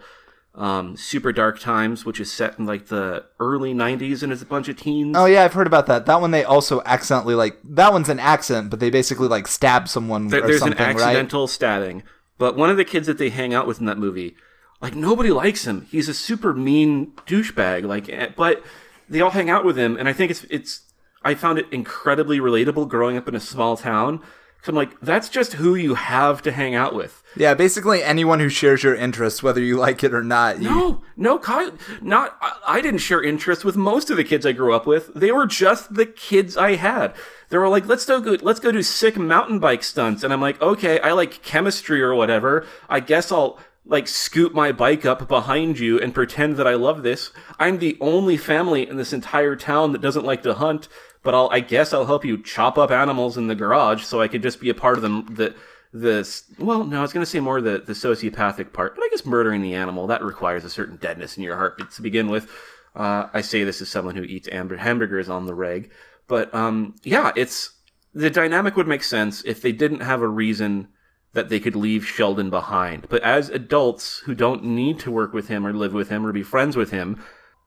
um, 0.54 0.96
Super 0.96 1.32
Dark 1.32 1.60
Times, 1.60 2.04
which 2.04 2.18
is 2.20 2.32
set 2.32 2.58
in 2.58 2.66
like 2.66 2.86
the 2.86 3.24
early 3.38 3.72
'90s 3.74 4.22
and 4.22 4.32
is 4.32 4.42
a 4.42 4.46
bunch 4.46 4.68
of 4.68 4.76
teens. 4.76 5.16
Oh 5.16 5.26
yeah, 5.26 5.44
I've 5.44 5.52
heard 5.52 5.66
about 5.66 5.86
that. 5.86 6.06
That 6.06 6.20
one 6.20 6.30
they 6.30 6.44
also 6.44 6.82
accidentally 6.84 7.34
like 7.34 7.58
that 7.64 7.92
one's 7.92 8.08
an 8.08 8.18
accident, 8.18 8.70
but 8.70 8.80
they 8.80 8.90
basically 8.90 9.28
like 9.28 9.46
stab 9.46 9.88
someone 9.88 10.28
There- 10.28 10.40
there's 10.46 10.62
an 10.62 10.70
right? 10.72 10.80
accidental 10.80 11.46
stabbing. 11.46 12.02
But 12.38 12.56
one 12.56 12.70
of 12.70 12.76
the 12.76 12.84
kids 12.84 13.06
that 13.06 13.18
they 13.18 13.30
hang 13.30 13.52
out 13.52 13.66
with 13.66 13.80
in 13.80 13.86
that 13.86 13.98
movie, 13.98 14.36
like 14.80 14.94
nobody 14.94 15.30
likes 15.30 15.66
him. 15.66 15.86
He's 15.90 16.08
a 16.08 16.14
super 16.14 16.54
mean 16.54 17.12
douchebag. 17.26 17.84
Like, 17.84 18.08
eh, 18.08 18.28
but 18.36 18.62
they 19.08 19.20
all 19.20 19.30
hang 19.30 19.50
out 19.50 19.64
with 19.64 19.76
him, 19.76 19.96
and 19.96 20.08
I 20.08 20.12
think 20.12 20.30
it's 20.30 20.44
it's. 20.50 20.82
I 21.24 21.34
found 21.34 21.58
it 21.58 21.66
incredibly 21.72 22.38
relatable 22.38 22.88
growing 22.88 23.16
up 23.16 23.26
in 23.28 23.34
a 23.34 23.40
small 23.40 23.76
town. 23.76 24.22
So 24.62 24.70
I'm 24.70 24.76
like, 24.76 25.00
that's 25.00 25.28
just 25.28 25.54
who 25.54 25.76
you 25.76 25.94
have 25.94 26.42
to 26.42 26.50
hang 26.50 26.74
out 26.74 26.94
with. 26.94 27.22
Yeah, 27.36 27.54
basically 27.54 28.02
anyone 28.02 28.40
who 28.40 28.48
shares 28.48 28.82
your 28.82 28.94
interests, 28.94 29.42
whether 29.42 29.60
you 29.60 29.76
like 29.76 30.02
it 30.02 30.12
or 30.12 30.24
not. 30.24 30.60
You, 30.60 30.68
No, 30.68 31.02
no, 31.16 31.38
Kyle, 31.38 31.70
not. 32.02 32.36
I, 32.40 32.58
I 32.66 32.80
didn't 32.80 32.98
share 32.98 33.22
interests 33.22 33.64
with 33.64 33.76
most 33.76 34.10
of 34.10 34.16
the 34.16 34.24
kids 34.24 34.44
I 34.44 34.52
grew 34.52 34.74
up 34.74 34.86
with. 34.86 35.14
They 35.14 35.30
were 35.30 35.46
just 35.46 35.94
the 35.94 36.06
kids 36.06 36.56
I 36.56 36.74
had. 36.74 37.14
They 37.50 37.58
were 37.58 37.68
like, 37.68 37.86
let's 37.86 38.04
go, 38.04 38.20
go, 38.20 38.36
let's 38.42 38.60
go 38.60 38.72
do 38.72 38.82
sick 38.82 39.16
mountain 39.16 39.60
bike 39.60 39.84
stunts, 39.84 40.22
and 40.22 40.32
I'm 40.32 40.40
like, 40.40 40.60
okay, 40.60 40.98
I 41.00 41.12
like 41.12 41.42
chemistry 41.42 42.02
or 42.02 42.14
whatever. 42.14 42.66
I 42.88 43.00
guess 43.00 43.30
I'll 43.30 43.58
like 43.88 44.06
scoot 44.06 44.54
my 44.54 44.70
bike 44.70 45.06
up 45.06 45.26
behind 45.28 45.78
you 45.78 45.98
and 45.98 46.14
pretend 46.14 46.56
that 46.56 46.66
I 46.66 46.74
love 46.74 47.02
this. 47.02 47.32
I'm 47.58 47.78
the 47.78 47.96
only 48.00 48.36
family 48.36 48.86
in 48.86 48.96
this 48.96 49.14
entire 49.14 49.56
town 49.56 49.92
that 49.92 50.02
doesn't 50.02 50.26
like 50.26 50.42
to 50.42 50.54
hunt, 50.54 50.88
but 51.28 51.34
I'll, 51.34 51.50
I 51.52 51.60
guess 51.60 51.92
I'll 51.92 52.06
help 52.06 52.24
you 52.24 52.42
chop 52.42 52.78
up 52.78 52.90
animals 52.90 53.36
in 53.36 53.48
the 53.48 53.54
garage 53.54 54.02
so 54.02 54.18
I 54.18 54.28
could 54.28 54.40
just 54.40 54.62
be 54.62 54.70
a 54.70 54.74
part 54.74 54.96
of 54.96 55.02
them. 55.02 55.26
The 55.34 55.54
the 55.92 56.26
well, 56.58 56.84
no, 56.84 57.00
I 57.00 57.02
was 57.02 57.12
going 57.12 57.20
to 57.22 57.30
say 57.30 57.38
more 57.38 57.60
the 57.60 57.82
the 57.84 57.92
sociopathic 57.92 58.72
part, 58.72 58.94
but 58.94 59.02
I 59.02 59.08
guess 59.10 59.26
murdering 59.26 59.60
the 59.60 59.74
animal 59.74 60.06
that 60.06 60.24
requires 60.24 60.64
a 60.64 60.70
certain 60.70 60.96
deadness 60.96 61.36
in 61.36 61.42
your 61.42 61.56
heart 61.56 61.90
to 61.90 62.00
begin 62.00 62.30
with. 62.30 62.50
Uh, 62.96 63.28
I 63.34 63.42
say 63.42 63.62
this 63.62 63.82
as 63.82 63.90
someone 63.90 64.16
who 64.16 64.22
eats 64.22 64.48
hamburgers 64.48 65.28
on 65.28 65.44
the 65.44 65.54
reg, 65.54 65.90
but 66.28 66.54
um, 66.54 66.96
yeah, 67.02 67.32
it's 67.36 67.72
the 68.14 68.30
dynamic 68.30 68.74
would 68.76 68.88
make 68.88 69.04
sense 69.04 69.44
if 69.44 69.60
they 69.60 69.72
didn't 69.72 70.00
have 70.00 70.22
a 70.22 70.28
reason 70.28 70.88
that 71.34 71.50
they 71.50 71.60
could 71.60 71.76
leave 71.76 72.06
Sheldon 72.06 72.48
behind. 72.48 73.06
But 73.10 73.22
as 73.22 73.50
adults 73.50 74.20
who 74.20 74.34
don't 74.34 74.64
need 74.64 74.98
to 75.00 75.10
work 75.10 75.34
with 75.34 75.48
him 75.48 75.66
or 75.66 75.74
live 75.74 75.92
with 75.92 76.08
him 76.08 76.24
or 76.24 76.32
be 76.32 76.42
friends 76.42 76.74
with 76.74 76.90
him, 76.90 77.22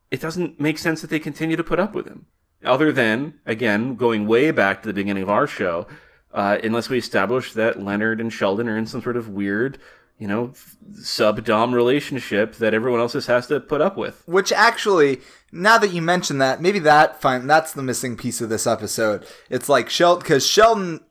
it 0.10 0.20
doesn't 0.20 0.60
make 0.60 0.80
sense 0.80 1.02
that 1.02 1.12
they 1.12 1.20
continue 1.20 1.58
to 1.58 1.64
put 1.64 1.80
up 1.80 1.94
with 1.94 2.08
him. 2.08 2.26
Other 2.64 2.92
than, 2.92 3.36
again, 3.46 3.96
going 3.96 4.28
way 4.28 4.52
back 4.52 4.82
to 4.82 4.88
the 4.88 4.94
beginning 4.94 5.24
of 5.24 5.30
our 5.30 5.48
show, 5.48 5.88
uh, 6.34 6.58
unless 6.64 6.90
we 6.90 6.98
establish 6.98 7.54
that 7.54 7.82
Leonard 7.82 8.22
and 8.22 8.32
Sheldon 8.32 8.70
are 8.70 8.78
in 8.78 8.86
some 8.86 9.02
sort 9.02 9.18
of 9.18 9.30
weird, 9.30 9.80
you 10.18 10.28
know, 10.28 10.54
sub 10.94 11.44
dom 11.44 11.74
relationship 11.74 12.56
that 12.56 12.74
everyone 12.74 13.00
else 13.00 13.14
just 13.14 13.28
has 13.28 13.48
to 13.48 13.60
put 13.60 13.82
up 13.82 13.98
with. 13.98 14.22
Which 14.28 14.52
actually, 14.52 15.22
now 15.52 15.78
that 15.80 15.92
you 15.92 16.02
mention 16.02 16.38
that, 16.38 16.62
maybe 16.62 16.80
that 16.80 17.20
fine 17.20 17.48
that's 17.48 17.74
the 17.74 17.84
missing 17.84 18.16
piece 18.16 18.40
of 18.40 18.50
this 18.50 18.68
episode. 18.68 19.26
It's 19.50 19.68
like 19.68 19.90
Sheldon 19.90 20.22
because 20.22 20.46
Sheldon 20.46 21.02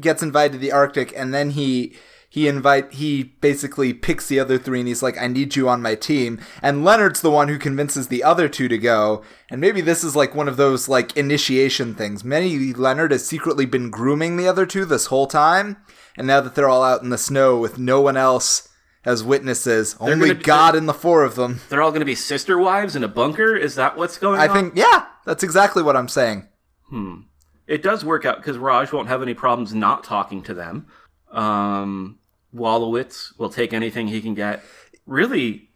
gets 0.00 0.22
invited 0.22 0.52
to 0.52 0.58
the 0.58 0.72
Arctic 0.72 1.12
and 1.16 1.34
then 1.34 1.50
he 1.50 1.96
he 2.32 2.46
invite 2.46 2.92
he 2.92 3.24
basically 3.24 3.92
picks 3.92 4.28
the 4.28 4.38
other 4.38 4.56
three 4.56 4.78
and 4.78 4.86
he's 4.86 5.02
like, 5.02 5.18
I 5.18 5.26
need 5.26 5.56
you 5.56 5.68
on 5.68 5.82
my 5.82 5.96
team. 5.96 6.40
And 6.62 6.84
Leonard's 6.84 7.22
the 7.22 7.30
one 7.30 7.48
who 7.48 7.58
convinces 7.58 8.06
the 8.06 8.22
other 8.22 8.48
two 8.48 8.68
to 8.68 8.78
go. 8.78 9.24
And 9.50 9.60
maybe 9.60 9.80
this 9.80 10.04
is 10.04 10.14
like 10.14 10.32
one 10.32 10.46
of 10.46 10.56
those 10.56 10.88
like 10.88 11.16
initiation 11.16 11.92
things. 11.96 12.22
Maybe 12.22 12.72
Leonard 12.72 13.10
has 13.10 13.26
secretly 13.26 13.66
been 13.66 13.90
grooming 13.90 14.36
the 14.36 14.46
other 14.46 14.64
two 14.64 14.84
this 14.84 15.06
whole 15.06 15.26
time. 15.26 15.78
And 16.16 16.28
now 16.28 16.40
that 16.40 16.54
they're 16.54 16.68
all 16.68 16.84
out 16.84 17.02
in 17.02 17.10
the 17.10 17.18
snow 17.18 17.58
with 17.58 17.80
no 17.80 18.00
one 18.00 18.16
else 18.16 18.68
as 19.04 19.24
witnesses, 19.24 19.96
only 19.98 20.28
gonna 20.28 20.38
be- 20.38 20.44
God 20.44 20.76
and 20.76 20.88
the 20.88 20.94
four 20.94 21.24
of 21.24 21.34
them. 21.34 21.60
They're 21.68 21.82
all 21.82 21.90
going 21.90 22.00
to 22.00 22.06
be 22.06 22.14
sister 22.14 22.58
wives 22.58 22.94
in 22.94 23.02
a 23.02 23.08
bunker? 23.08 23.56
Is 23.56 23.74
that 23.74 23.96
what's 23.96 24.18
going 24.18 24.38
I 24.38 24.44
on? 24.44 24.50
I 24.50 24.52
think, 24.52 24.76
yeah, 24.76 25.06
that's 25.26 25.42
exactly 25.42 25.82
what 25.82 25.96
I'm 25.96 26.08
saying. 26.08 26.46
Hmm. 26.90 27.22
It 27.66 27.82
does 27.82 28.04
work 28.04 28.24
out 28.24 28.36
because 28.36 28.56
Raj 28.56 28.92
won't 28.92 29.08
have 29.08 29.22
any 29.22 29.34
problems 29.34 29.74
not 29.74 30.04
talking 30.04 30.42
to 30.44 30.54
them. 30.54 30.86
Um, 31.32 32.19
Wolowitz 32.54 33.38
will 33.38 33.50
take 33.50 33.72
anything 33.72 34.08
he 34.08 34.20
can 34.20 34.34
get. 34.34 34.62
Really, 35.06 35.68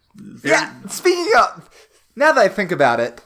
Yeah, 0.42 0.72
speaking 0.88 1.32
of, 1.38 1.68
now 2.16 2.32
that 2.32 2.40
I 2.40 2.48
think 2.48 2.70
about 2.70 3.00
it, 3.00 3.22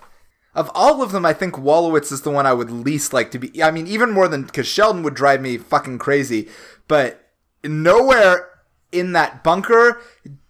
of 0.54 0.70
all 0.74 1.02
of 1.02 1.12
them, 1.12 1.24
I 1.26 1.32
think 1.32 1.54
Wolowitz 1.54 2.10
is 2.10 2.22
the 2.22 2.30
one 2.30 2.46
I 2.46 2.52
would 2.52 2.70
least 2.70 3.12
like 3.12 3.30
to 3.32 3.38
be. 3.38 3.62
I 3.62 3.70
mean, 3.70 3.86
even 3.86 4.10
more 4.10 4.28
than, 4.28 4.44
because 4.44 4.66
Sheldon 4.66 5.02
would 5.02 5.14
drive 5.14 5.40
me 5.40 5.56
fucking 5.58 5.98
crazy, 5.98 6.48
but 6.88 7.30
nowhere 7.62 8.48
in 8.90 9.12
that 9.12 9.44
bunker 9.44 10.00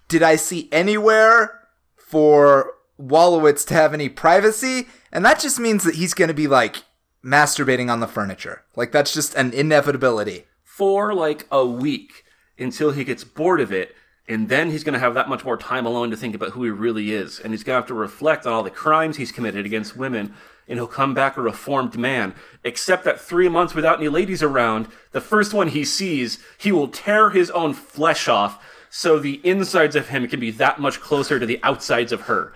did 0.07 0.23
I 0.23 0.37
see 0.37 0.69
anywhere 0.73 1.61
for 1.97 2.73
Wolowitz 2.99 3.67
to 3.67 3.75
have 3.75 3.93
any 3.93 4.09
privacy, 4.09 4.89
and 5.13 5.25
that 5.25 5.41
just 5.41 5.59
means 5.61 5.85
that 5.85 5.97
he's 5.97 6.15
going 6.15 6.29
to 6.29 6.35
be 6.35 6.47
like 6.47 6.85
masturbating 7.25 7.91
on 7.91 8.01
the 8.01 8.07
furniture. 8.07 8.63
Like, 8.77 8.93
that's 8.93 9.13
just 9.13 9.35
an 9.35 9.53
inevitability. 9.53 10.45
for 10.65 11.13
like 11.13 11.47
a 11.51 11.67
week 11.67 12.23
until 12.59 12.93
he 12.93 13.05
gets 13.05 13.25
bored 13.25 13.61
of 13.61 13.73
it. 13.73 13.95
And 14.29 14.49
then 14.49 14.71
he's 14.71 14.85
going 14.85 14.95
to 14.95 14.99
have 14.99 15.15
that 15.15 15.29
much 15.29 15.45
more 15.45 15.57
time 15.57 15.87
alone 15.87 16.11
to 16.11 16.17
think 16.17 16.35
about 16.35 16.51
who 16.51 16.65
he 16.65 16.71
really 16.71 17.13
is. 17.13 17.41
And 17.41 17.53
he's 17.53 17.65
going 17.65 17.77
to 17.77 17.81
have 17.81 17.89
to 17.89 17.95
reflect 17.95 18.47
on 18.47 18.53
all 18.53 18.63
the 18.63 18.71
crimes 18.71 19.17
he's 19.17 19.33
committed 19.33 19.65
against 19.65 19.97
women. 19.97 20.35
And 20.67 20.79
he'll 20.79 20.87
come 20.87 21.15
back 21.15 21.39
a 21.39 21.41
reformed 21.41 21.97
man. 21.97 22.35
Except 22.63 23.05
that 23.05 23.21
three 23.21 23.49
months 23.49 23.75
without 23.75 23.99
any 23.99 24.09
ladies 24.09 24.43
around, 24.43 24.89
the 25.13 25.21
first 25.23 25.55
one 25.55 25.69
he 25.69 25.83
sees, 25.83 26.39
he 26.59 26.71
will 26.71 26.89
tear 26.89 27.31
his 27.31 27.51
own 27.53 27.73
flesh 27.73 28.29
off 28.29 28.63
so 28.91 29.19
the 29.19 29.41
insides 29.45 29.97
of 29.97 30.09
him 30.09 30.27
can 30.29 30.41
be 30.41 30.51
that 30.53 30.79
much 30.79 31.01
closer 31.01 31.39
to 31.39 31.47
the 31.47 31.61
outsides 31.63 32.13
of 32.13 32.23
her. 32.23 32.53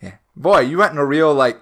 Yeah. 0.00 0.16
Boy, 0.34 0.60
you 0.60 0.78
went 0.78 0.92
in 0.92 0.98
a 0.98 1.04
real 1.04 1.34
like 1.34 1.60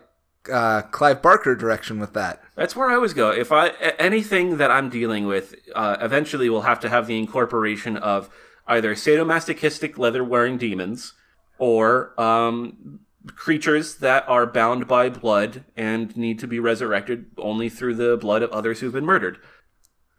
uh, 0.52 0.82
Clive 0.82 1.22
Barker 1.22 1.54
direction 1.54 1.98
with 1.98 2.12
that. 2.14 2.42
That's 2.56 2.76
where 2.76 2.90
I 2.90 2.94
always 2.94 3.14
go. 3.14 3.30
If 3.30 3.50
I 3.52 3.68
anything 3.98 4.58
that 4.58 4.70
I'm 4.70 4.90
dealing 4.90 5.26
with, 5.26 5.54
uh, 5.74 5.96
eventually 6.00 6.48
will 6.48 6.62
have 6.62 6.80
to 6.80 6.88
have 6.88 7.06
the 7.06 7.18
incorporation 7.18 7.96
of 7.96 8.30
either 8.66 8.94
sadomasochistic 8.94 9.98
leather-wearing 9.98 10.58
demons 10.58 11.12
or 11.58 12.18
um, 12.20 13.00
creatures 13.26 13.96
that 13.96 14.28
are 14.28 14.46
bound 14.46 14.86
by 14.86 15.08
blood 15.08 15.64
and 15.76 16.16
need 16.16 16.38
to 16.38 16.46
be 16.46 16.58
resurrected 16.58 17.26
only 17.38 17.68
through 17.68 17.94
the 17.94 18.16
blood 18.16 18.42
of 18.42 18.50
others 18.50 18.80
who've 18.80 18.92
been 18.92 19.04
murdered 19.04 19.38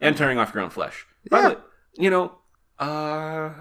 and 0.02 0.18
tearing 0.18 0.38
off 0.38 0.54
your 0.54 0.64
own 0.64 0.70
flesh. 0.70 1.06
Yeah. 1.32 1.56
you 1.98 2.10
know, 2.10 2.40
uh, 2.80 2.86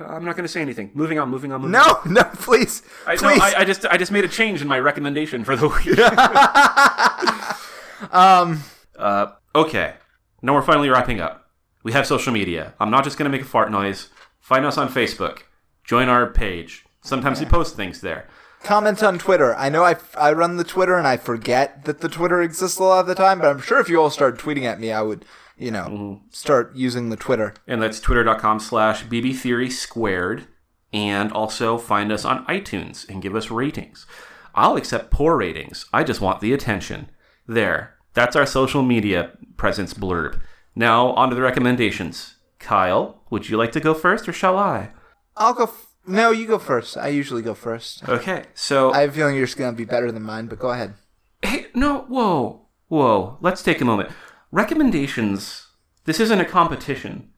I'm 0.08 0.24
not 0.24 0.36
going 0.36 0.44
to 0.44 0.48
say 0.48 0.60
anything. 0.60 0.90
Moving 0.94 1.18
on. 1.18 1.28
Moving 1.28 1.52
on. 1.52 1.60
Moving 1.60 1.72
No, 1.72 2.00
on. 2.04 2.12
no, 2.14 2.24
please, 2.34 2.82
I, 3.06 3.14
no, 3.14 3.20
please. 3.20 3.40
I, 3.40 3.60
I 3.60 3.64
just 3.64 3.84
I 3.86 3.96
just 3.96 4.12
made 4.12 4.24
a 4.24 4.28
change 4.28 4.62
in 4.62 4.68
my 4.68 4.78
recommendation 4.78 5.44
for 5.44 5.56
the 5.56 5.68
week. 5.68 5.98
um, 8.12 8.62
Uh, 8.98 9.32
okay. 9.54 9.94
Now 10.42 10.54
we're 10.54 10.62
finally 10.62 10.88
wrapping 10.88 11.20
up. 11.20 11.48
We 11.82 11.92
have 11.92 12.06
social 12.06 12.32
media. 12.32 12.74
I'm 12.80 12.90
not 12.90 13.04
just 13.04 13.18
going 13.18 13.30
to 13.30 13.36
make 13.36 13.42
a 13.42 13.48
fart 13.48 13.70
noise. 13.70 14.08
Find 14.40 14.64
us 14.64 14.78
on 14.78 14.88
Facebook. 14.88 15.40
Join 15.84 16.08
our 16.08 16.26
page. 16.26 16.84
Sometimes 17.02 17.40
we 17.40 17.46
post 17.46 17.76
things 17.76 18.00
there. 18.00 18.26
comment 18.62 19.02
on 19.02 19.18
Twitter. 19.18 19.54
I 19.56 19.68
know 19.68 19.84
I, 19.84 19.96
I 20.16 20.32
run 20.32 20.56
the 20.56 20.64
Twitter 20.64 20.96
and 20.96 21.06
I 21.06 21.16
forget 21.18 21.84
that 21.84 22.00
the 22.00 22.08
Twitter 22.08 22.40
exists 22.40 22.78
a 22.78 22.84
lot 22.84 23.00
of 23.00 23.06
the 23.06 23.14
time, 23.14 23.38
but 23.40 23.48
I'm 23.48 23.60
sure 23.60 23.78
if 23.80 23.88
you 23.90 24.00
all 24.00 24.08
started 24.10 24.40
tweeting 24.40 24.64
at 24.64 24.80
me, 24.80 24.92
I 24.92 25.02
would, 25.02 25.24
you 25.56 25.70
know, 25.70 25.84
Mm-hmm. 25.88 26.24
start 26.30 26.74
using 26.74 27.10
the 27.10 27.16
Twitter. 27.16 27.54
And 27.66 27.80
that's 27.82 28.00
twitter.com 28.00 28.60
slash 28.60 29.04
bbtheory 29.04 29.70
squared. 29.70 30.46
And 30.92 31.32
also 31.32 31.76
find 31.76 32.12
us 32.12 32.24
on 32.24 32.46
iTunes 32.46 33.08
and 33.08 33.20
give 33.22 33.34
us 33.34 33.50
ratings. 33.50 34.06
I'll 34.54 34.76
accept 34.76 35.10
poor 35.10 35.36
ratings. 35.36 35.86
I 35.92 36.04
just 36.04 36.20
want 36.20 36.40
the 36.40 36.52
attention. 36.52 37.10
There. 37.48 37.94
That's 38.14 38.36
our 38.36 38.46
social 38.46 38.82
media 38.82 39.32
presence 39.56 39.92
blurb. 39.92 40.40
Now, 40.76 41.08
on 41.14 41.30
to 41.30 41.34
the 41.34 41.42
recommendations. 41.42 42.36
Kyle, 42.60 43.22
would 43.30 43.48
you 43.48 43.56
like 43.56 43.72
to 43.72 43.80
go 43.80 43.92
first 43.92 44.28
or 44.28 44.32
shall 44.32 44.56
I? 44.56 44.90
I'll 45.36 45.52
go. 45.54 45.64
F- 45.64 45.86
no, 46.06 46.30
you 46.30 46.46
go 46.46 46.58
first. 46.60 46.96
I 46.96 47.08
usually 47.08 47.42
go 47.42 47.54
first. 47.54 48.08
Okay, 48.08 48.44
so 48.54 48.92
I 48.92 49.00
have 49.00 49.10
a 49.10 49.12
feeling 49.12 49.34
you're 49.36 49.46
just 49.46 49.58
gonna 49.58 49.72
be 49.76 49.84
better 49.84 50.12
than 50.12 50.22
mine, 50.22 50.46
but 50.46 50.58
go 50.60 50.70
ahead. 50.70 50.94
Hey, 51.42 51.66
no, 51.74 52.02
whoa, 52.02 52.68
whoa. 52.88 53.38
Let's 53.40 53.62
take 53.62 53.80
a 53.80 53.84
moment. 53.84 54.10
Recommendations. 54.54 55.66
This 56.04 56.20
isn't 56.20 56.40
a 56.40 56.44
competition. 56.44 57.30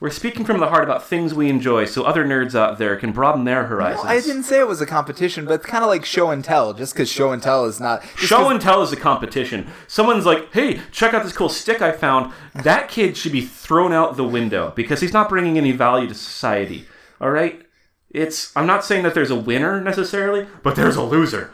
We're 0.00 0.10
speaking 0.10 0.44
from 0.44 0.60
the 0.60 0.68
heart 0.68 0.84
about 0.84 1.02
things 1.02 1.32
we 1.32 1.48
enjoy, 1.48 1.86
so 1.86 2.04
other 2.04 2.26
nerds 2.26 2.54
out 2.54 2.76
there 2.76 2.94
can 2.96 3.10
broaden 3.10 3.44
their 3.44 3.64
horizons. 3.64 4.04
I 4.04 4.20
didn't 4.20 4.42
say 4.42 4.60
it 4.60 4.68
was 4.68 4.82
a 4.82 4.86
competition, 4.86 5.46
but 5.46 5.54
it's 5.54 5.64
kind 5.64 5.82
of 5.82 5.88
like 5.88 6.04
show 6.04 6.28
and 6.28 6.44
tell. 6.44 6.74
Just 6.74 6.92
because 6.92 7.10
show 7.10 7.32
and 7.32 7.42
tell 7.42 7.64
is 7.64 7.80
not 7.80 8.04
show 8.16 8.50
and 8.50 8.60
tell 8.60 8.82
is 8.82 8.92
a 8.92 8.96
competition. 8.96 9.66
Someone's 9.86 10.26
like, 10.26 10.52
"Hey, 10.52 10.82
check 10.92 11.14
out 11.14 11.24
this 11.24 11.32
cool 11.32 11.48
stick 11.48 11.80
I 11.80 11.90
found." 11.90 12.34
That 12.54 12.90
kid 12.90 13.16
should 13.16 13.32
be 13.32 13.40
thrown 13.40 13.94
out 13.94 14.18
the 14.18 14.24
window 14.28 14.74
because 14.76 15.00
he's 15.00 15.14
not 15.14 15.30
bringing 15.30 15.56
any 15.56 15.72
value 15.72 16.06
to 16.08 16.14
society. 16.14 16.86
All 17.18 17.30
right? 17.30 17.62
It's 18.10 18.54
I'm 18.54 18.66
not 18.66 18.84
saying 18.84 19.04
that 19.04 19.14
there's 19.14 19.30
a 19.30 19.40
winner 19.40 19.80
necessarily, 19.80 20.46
but 20.62 20.76
there's 20.76 20.96
a 20.96 21.02
loser. 21.02 21.50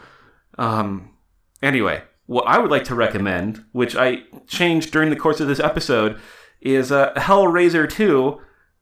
Um 0.57 1.11
anyway, 1.63 2.03
what 2.25 2.45
I 2.47 2.57
would 2.57 2.71
like 2.71 2.83
to 2.85 2.95
recommend, 2.95 3.63
which 3.71 3.95
I 3.95 4.23
changed 4.47 4.91
during 4.91 5.09
the 5.09 5.15
course 5.15 5.39
of 5.39 5.47
this 5.47 5.59
episode, 5.59 6.19
is 6.61 6.91
uh, 6.91 7.13
Hellraiser 7.13 7.89
2. 7.89 8.41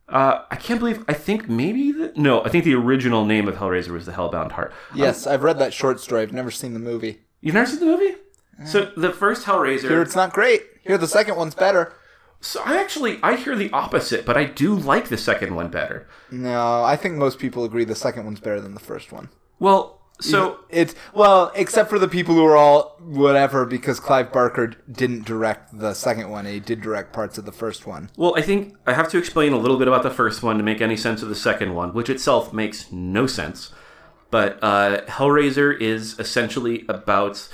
Uh, 0.10 0.44
I 0.50 0.56
can't 0.56 0.80
believe. 0.80 1.04
I 1.08 1.14
think 1.14 1.50
maybe 1.50 1.92
the, 1.92 2.14
no. 2.16 2.44
I 2.44 2.50
think 2.50 2.64
the 2.66 2.76
original 2.76 3.26
name 3.26 3.48
of 3.48 3.56
Hellraiser 3.56 3.90
was 3.90 4.06
the 4.06 4.12
Hellbound 4.12 4.52
Heart. 4.52 4.74
Yes, 4.94 5.26
I've 5.26 5.44
read 5.44 5.60
that 5.60 5.74
short 5.74 6.00
story. 6.00 6.22
I've 6.22 6.34
never 6.34 6.52
seen 6.52 6.74
the 6.74 6.80
movie. 6.80 7.22
You've 7.42 7.56
never 7.56 7.70
seen 7.70 7.80
the 7.80 7.86
movie? 7.86 8.16
So 8.66 8.92
the 8.96 9.12
first 9.12 9.46
Hellraiser. 9.46 9.90
Here 9.90 10.02
it's 10.02 10.16
not 10.16 10.34
great. 10.34 10.64
Here 10.82 10.98
the 10.98 11.08
second 11.08 11.36
one's 11.36 11.56
better. 11.56 11.94
So 12.40 12.62
I 12.64 12.78
actually 12.78 13.20
I 13.24 13.36
hear 13.36 13.56
the 13.56 13.72
opposite, 13.72 14.26
but 14.26 14.38
I 14.38 14.44
do 14.44 14.76
like 14.76 15.08
the 15.08 15.18
second 15.18 15.56
one 15.56 15.70
better. 15.70 16.08
No, 16.30 16.84
I 16.84 16.96
think 16.96 17.16
most 17.16 17.40
people 17.40 17.64
agree 17.64 17.86
the 17.86 17.96
second 17.96 18.26
one's 18.26 18.40
better 18.40 18.62
than 18.62 18.74
the 18.74 18.80
first 18.80 19.12
one. 19.12 19.30
Well, 19.60 20.02
so 20.20 20.60
It's 20.70 20.96
well, 21.14 21.52
except 21.56 21.90
for 21.90 22.00
the 22.00 22.08
people 22.08 22.36
who 22.36 22.46
are 22.46 22.56
all 22.56 22.98
whatever 23.00 23.66
because 23.66 24.00
Clive 24.00 24.32
Barker 24.32 24.68
didn't 24.92 25.26
direct 25.26 25.78
the 25.78 25.94
second 25.94 26.30
one. 26.30 26.46
He 26.46 26.60
did 26.60 26.82
direct 26.82 27.14
parts 27.14 27.38
of 27.38 27.46
the 27.46 27.52
first 27.52 27.86
one. 27.86 28.10
well, 28.16 28.34
I 28.38 28.42
think 28.42 28.76
I 28.86 28.94
have 28.94 29.10
to 29.10 29.18
explain 29.18 29.54
a 29.54 29.58
little 29.58 29.78
bit 29.78 29.88
about 29.88 30.04
the 30.04 30.12
first 30.12 30.44
one 30.44 30.58
to 30.58 30.64
make 30.64 30.82
any 30.82 30.98
sense 30.98 31.22
of 31.22 31.30
the 31.30 31.36
second 31.36 31.74
one, 31.74 31.94
which 31.94 32.10
itself 32.10 32.54
makes 32.54 32.92
no 32.92 33.28
sense. 33.28 33.72
But 34.32 34.58
uh, 34.64 35.02
Hellraiser 35.08 35.80
is 35.80 36.18
essentially 36.20 36.86
about 36.90 37.48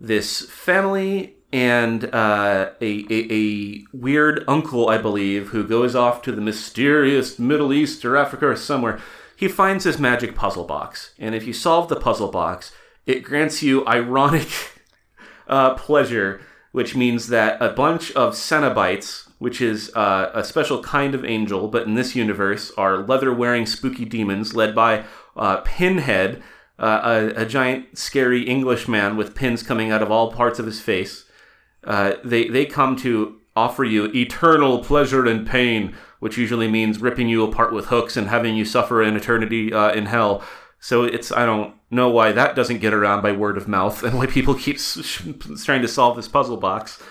this 0.00 0.48
family 0.48 1.34
and 1.52 2.04
uh, 2.14 2.70
a, 2.80 3.04
a, 3.10 3.32
a 3.32 3.84
weird 3.92 4.44
uncle, 4.46 4.88
I 4.88 4.98
believe, 4.98 5.48
who 5.48 5.66
goes 5.66 5.96
off 5.96 6.22
to 6.22 6.32
the 6.32 6.40
mysterious 6.40 7.38
Middle 7.38 7.72
East 7.72 8.04
or 8.04 8.16
Africa 8.16 8.46
or 8.46 8.56
somewhere. 8.56 9.00
He 9.40 9.48
finds 9.48 9.84
his 9.84 9.98
magic 9.98 10.34
puzzle 10.34 10.64
box, 10.64 11.14
and 11.18 11.34
if 11.34 11.46
you 11.46 11.54
solve 11.54 11.88
the 11.88 11.96
puzzle 11.96 12.30
box, 12.30 12.72
it 13.06 13.22
grants 13.22 13.62
you 13.62 13.86
ironic 13.86 14.48
uh, 15.48 15.76
pleasure, 15.76 16.42
which 16.72 16.94
means 16.94 17.28
that 17.28 17.56
a 17.58 17.70
bunch 17.70 18.12
of 18.12 18.34
Cenobites, 18.34 19.30
which 19.38 19.62
is 19.62 19.90
uh, 19.96 20.30
a 20.34 20.44
special 20.44 20.82
kind 20.82 21.14
of 21.14 21.24
angel, 21.24 21.68
but 21.68 21.86
in 21.86 21.94
this 21.94 22.14
universe 22.14 22.70
are 22.76 22.98
leather 22.98 23.32
wearing 23.32 23.64
spooky 23.64 24.04
demons 24.04 24.54
led 24.54 24.74
by 24.74 25.06
uh, 25.34 25.62
Pinhead, 25.62 26.42
uh, 26.78 27.30
a, 27.36 27.40
a 27.40 27.46
giant 27.46 27.96
scary 27.96 28.42
Englishman 28.42 29.16
with 29.16 29.34
pins 29.34 29.62
coming 29.62 29.90
out 29.90 30.02
of 30.02 30.10
all 30.10 30.30
parts 30.30 30.58
of 30.58 30.66
his 30.66 30.82
face. 30.82 31.24
Uh, 31.82 32.12
they, 32.22 32.46
they 32.48 32.66
come 32.66 32.94
to 32.94 33.40
offer 33.56 33.84
you 33.84 34.12
eternal 34.14 34.80
pleasure 34.80 35.24
and 35.24 35.46
pain, 35.46 35.96
which 36.20 36.38
usually 36.38 36.68
means 36.68 37.00
ripping 37.00 37.28
you 37.28 37.42
apart 37.42 37.72
with 37.72 37.86
hooks 37.86 38.16
and 38.16 38.28
having 38.28 38.56
you 38.56 38.64
suffer 38.64 39.02
an 39.02 39.16
eternity 39.16 39.72
uh, 39.72 39.92
in 39.92 40.06
hell. 40.06 40.42
So 40.78 41.04
it's 41.04 41.32
I 41.32 41.44
don't 41.44 41.74
know 41.90 42.08
why 42.08 42.32
that 42.32 42.54
doesn't 42.54 42.78
get 42.78 42.94
around 42.94 43.22
by 43.22 43.32
word 43.32 43.56
of 43.56 43.66
mouth 43.66 44.02
and 44.04 44.16
why 44.16 44.26
people 44.26 44.54
keep 44.54 44.78
trying 44.78 45.82
to 45.82 45.88
solve 45.88 46.16
this 46.16 46.28
puzzle 46.28 46.56
box. 46.56 47.02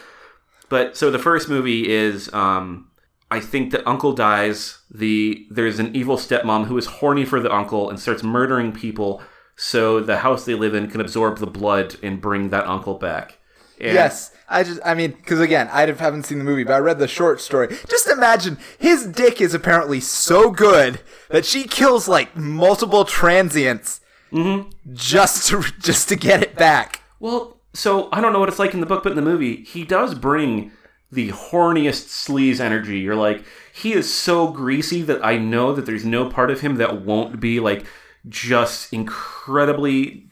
But 0.69 0.95
so 0.95 1.11
the 1.11 1.19
first 1.19 1.49
movie 1.49 1.89
is 1.89 2.31
um, 2.33 2.89
I 3.31 3.39
think 3.39 3.71
that 3.71 3.87
uncle 3.87 4.13
dies. 4.13 4.79
The 4.89 5.45
there's 5.49 5.79
an 5.79 5.95
evil 5.95 6.15
stepmom 6.17 6.65
who 6.65 6.77
is 6.77 6.85
horny 6.85 7.25
for 7.25 7.39
the 7.39 7.53
uncle 7.53 7.89
and 7.89 7.99
starts 7.99 8.23
murdering 8.23 8.71
people 8.71 9.21
so 9.55 9.99
the 9.99 10.19
house 10.19 10.45
they 10.45 10.53
live 10.53 10.73
in 10.73 10.89
can 10.89 11.01
absorb 11.01 11.39
the 11.39 11.45
blood 11.45 11.97
and 12.01 12.21
bring 12.21 12.49
that 12.49 12.65
uncle 12.65 12.93
back. 12.93 13.38
And- 13.79 13.93
Yes, 13.93 14.31
I 14.47 14.63
just, 14.63 14.79
I 14.83 14.93
mean, 14.93 15.11
because 15.11 15.39
again, 15.39 15.69
I 15.71 15.85
haven't 15.85 16.23
seen 16.23 16.39
the 16.39 16.43
movie, 16.43 16.63
but 16.63 16.73
I 16.73 16.79
read 16.79 16.99
the 16.99 17.07
short 17.07 17.39
story. 17.39 17.67
Just 17.87 18.07
imagine 18.07 18.57
his 18.77 19.05
dick 19.05 19.39
is 19.41 19.53
apparently 19.53 19.99
so 19.99 20.49
good 20.51 21.01
that 21.29 21.45
she 21.45 21.63
kills 21.65 22.07
like 22.07 22.35
multiple 22.35 23.05
transients 23.05 24.01
mm-hmm. 24.31 24.69
just 24.93 25.47
to 25.49 25.61
just 25.79 26.09
to 26.09 26.15
get 26.15 26.41
it 26.41 26.55
back. 26.55 27.01
Well, 27.19 27.57
so 27.73 28.09
I 28.11 28.21
don't 28.21 28.33
know 28.33 28.39
what 28.39 28.49
it's 28.49 28.59
like 28.59 28.73
in 28.73 28.79
the 28.79 28.85
book, 28.85 29.03
but 29.03 29.11
in 29.11 29.15
the 29.15 29.21
movie, 29.21 29.63
he 29.63 29.83
does 29.85 30.15
bring 30.15 30.71
the 31.11 31.29
horniest 31.29 32.07
sleaze 32.07 32.59
energy. 32.59 32.99
You're 32.99 33.15
like, 33.15 33.43
he 33.73 33.93
is 33.93 34.13
so 34.13 34.51
greasy 34.51 35.01
that 35.03 35.23
I 35.25 35.37
know 35.37 35.73
that 35.73 35.85
there's 35.85 36.05
no 36.05 36.29
part 36.29 36.51
of 36.51 36.61
him 36.61 36.75
that 36.75 37.01
won't 37.01 37.39
be 37.39 37.59
like 37.59 37.85
just 38.27 38.91
incredibly 38.93 40.25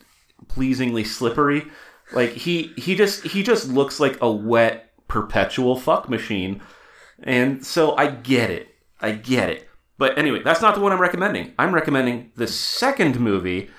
pleasingly 0.47 1.03
slippery. 1.03 1.67
Like 2.13 2.32
he 2.32 2.74
he 2.78 2.96
just 2.96 3.24
he 3.24 3.43
just 3.43 3.67
looks 3.70 4.00
like 4.00 4.17
a 4.22 4.32
wet 4.32 4.91
perpetual 5.08 5.76
fuck 5.76 6.10
machine. 6.10 6.62
And 7.24 7.65
so 7.65 7.96
I 7.96 8.08
get 8.08 8.50
it. 8.50 8.70
I 9.02 9.12
get 9.12 9.50
it. 9.50 9.67
But 9.98 10.17
anyway, 10.17 10.43
that's 10.43 10.62
not 10.62 10.76
the 10.76 10.82
one 10.82 10.91
I'm 10.91 11.02
recommending. 11.02 11.54
I'm 11.58 11.74
recommending 11.74 12.32
the 12.36 12.48
second 12.48 13.20
movie, 13.20 13.70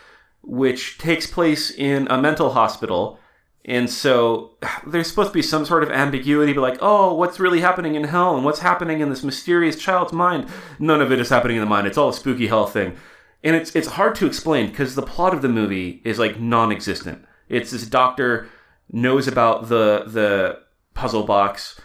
which 0.42 0.98
takes 0.98 1.26
place 1.26 1.70
in 1.70 2.08
a 2.10 2.20
mental 2.20 2.50
hospital. 2.50 3.20
And 3.64 3.88
so 3.88 4.56
there's 4.86 5.08
supposed 5.08 5.30
to 5.30 5.34
be 5.34 5.42
some 5.42 5.64
sort 5.64 5.82
of 5.82 5.90
ambiguity, 5.90 6.52
but 6.52 6.62
like, 6.62 6.78
oh, 6.80 7.14
what's 7.14 7.38
really 7.38 7.60
happening 7.60 7.94
in 7.94 8.04
hell 8.04 8.34
and 8.34 8.44
what's 8.44 8.60
happening 8.60 9.00
in 9.00 9.10
this 9.10 9.22
mysterious 9.22 9.76
child's 9.76 10.12
mind? 10.12 10.48
None 10.78 11.00
of 11.00 11.12
it 11.12 11.20
is 11.20 11.28
happening 11.28 11.56
in 11.56 11.62
the 11.62 11.68
mind. 11.68 11.86
It's 11.86 11.98
all 11.98 12.08
a 12.08 12.14
spooky 12.14 12.48
hell 12.48 12.66
thing. 12.66 12.96
And 13.44 13.54
it's 13.54 13.76
it's 13.76 13.88
hard 13.88 14.16
to 14.16 14.26
explain 14.26 14.68
because 14.68 14.96
the 14.96 15.02
plot 15.02 15.32
of 15.32 15.42
the 15.42 15.48
movie 15.48 16.02
is 16.04 16.18
like 16.18 16.40
non-existent. 16.40 17.24
It's 17.48 17.70
this 17.70 17.86
doctor 17.86 18.48
knows 18.90 19.28
about 19.28 19.68
the 19.68 20.04
the 20.06 20.60
puzzle 20.94 21.24
box, 21.24 21.80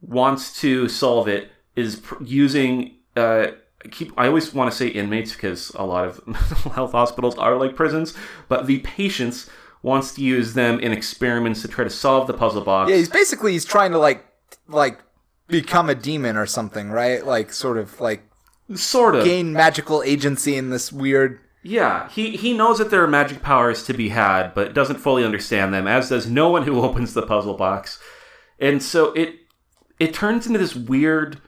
wants 0.00 0.60
to 0.60 0.88
solve 0.88 1.28
it, 1.28 1.50
is 1.76 1.96
pr- 1.96 2.22
using 2.22 2.96
uh, 3.16 3.48
keep 3.90 4.12
I 4.16 4.26
always 4.26 4.54
want 4.54 4.70
to 4.70 4.76
say 4.76 4.88
inmates 4.88 5.32
because 5.32 5.70
a 5.70 5.84
lot 5.84 6.06
of 6.06 6.26
mental 6.26 6.70
health 6.72 6.92
hospitals 6.92 7.36
are 7.38 7.56
like 7.56 7.76
prisons, 7.76 8.14
but 8.48 8.66
the 8.66 8.78
patients 8.80 9.50
wants 9.82 10.14
to 10.14 10.22
use 10.22 10.54
them 10.54 10.78
in 10.78 10.92
experiments 10.92 11.62
to 11.62 11.68
try 11.68 11.84
to 11.84 11.90
solve 11.90 12.26
the 12.26 12.34
puzzle 12.34 12.62
box. 12.62 12.90
Yeah, 12.90 12.96
he's 12.96 13.08
basically 13.08 13.52
he's 13.52 13.64
trying 13.64 13.92
to 13.92 13.98
like 13.98 14.24
like 14.68 15.00
become 15.48 15.88
a 15.90 15.94
demon 15.94 16.36
or 16.36 16.46
something, 16.46 16.90
right? 16.90 17.24
Like 17.24 17.52
sort 17.52 17.78
of 17.78 18.00
like 18.00 18.22
sort 18.74 19.14
of. 19.16 19.24
gain 19.24 19.52
magical 19.52 20.02
agency 20.02 20.56
in 20.56 20.70
this 20.70 20.92
weird. 20.92 21.40
Yeah, 21.62 22.08
he, 22.08 22.36
he 22.36 22.56
knows 22.56 22.78
that 22.78 22.90
there 22.90 23.04
are 23.04 23.08
magic 23.08 23.40
powers 23.40 23.84
to 23.84 23.92
be 23.92 24.08
had, 24.08 24.52
but 24.52 24.74
doesn't 24.74 24.98
fully 24.98 25.24
understand 25.24 25.72
them, 25.72 25.86
as 25.86 26.08
does 26.08 26.28
no 26.28 26.48
one 26.48 26.64
who 26.64 26.80
opens 26.82 27.14
the 27.14 27.26
puzzle 27.26 27.54
box. 27.54 28.00
And 28.58 28.82
so 28.82 29.12
it 29.12 29.36
it 29.98 30.12
turns 30.12 30.46
into 30.46 30.58
this 30.58 30.74
weird 30.74 31.40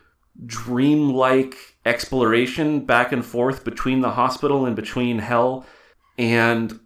dreamlike 0.47 1.57
exploration 1.85 2.85
back 2.85 3.13
and 3.13 3.25
forth 3.25 3.65
between 3.65 4.01
the 4.01 4.13
hospital 4.13 4.65
and 4.67 4.77
between 4.77 5.19
hell. 5.19 5.67
And 6.17 6.79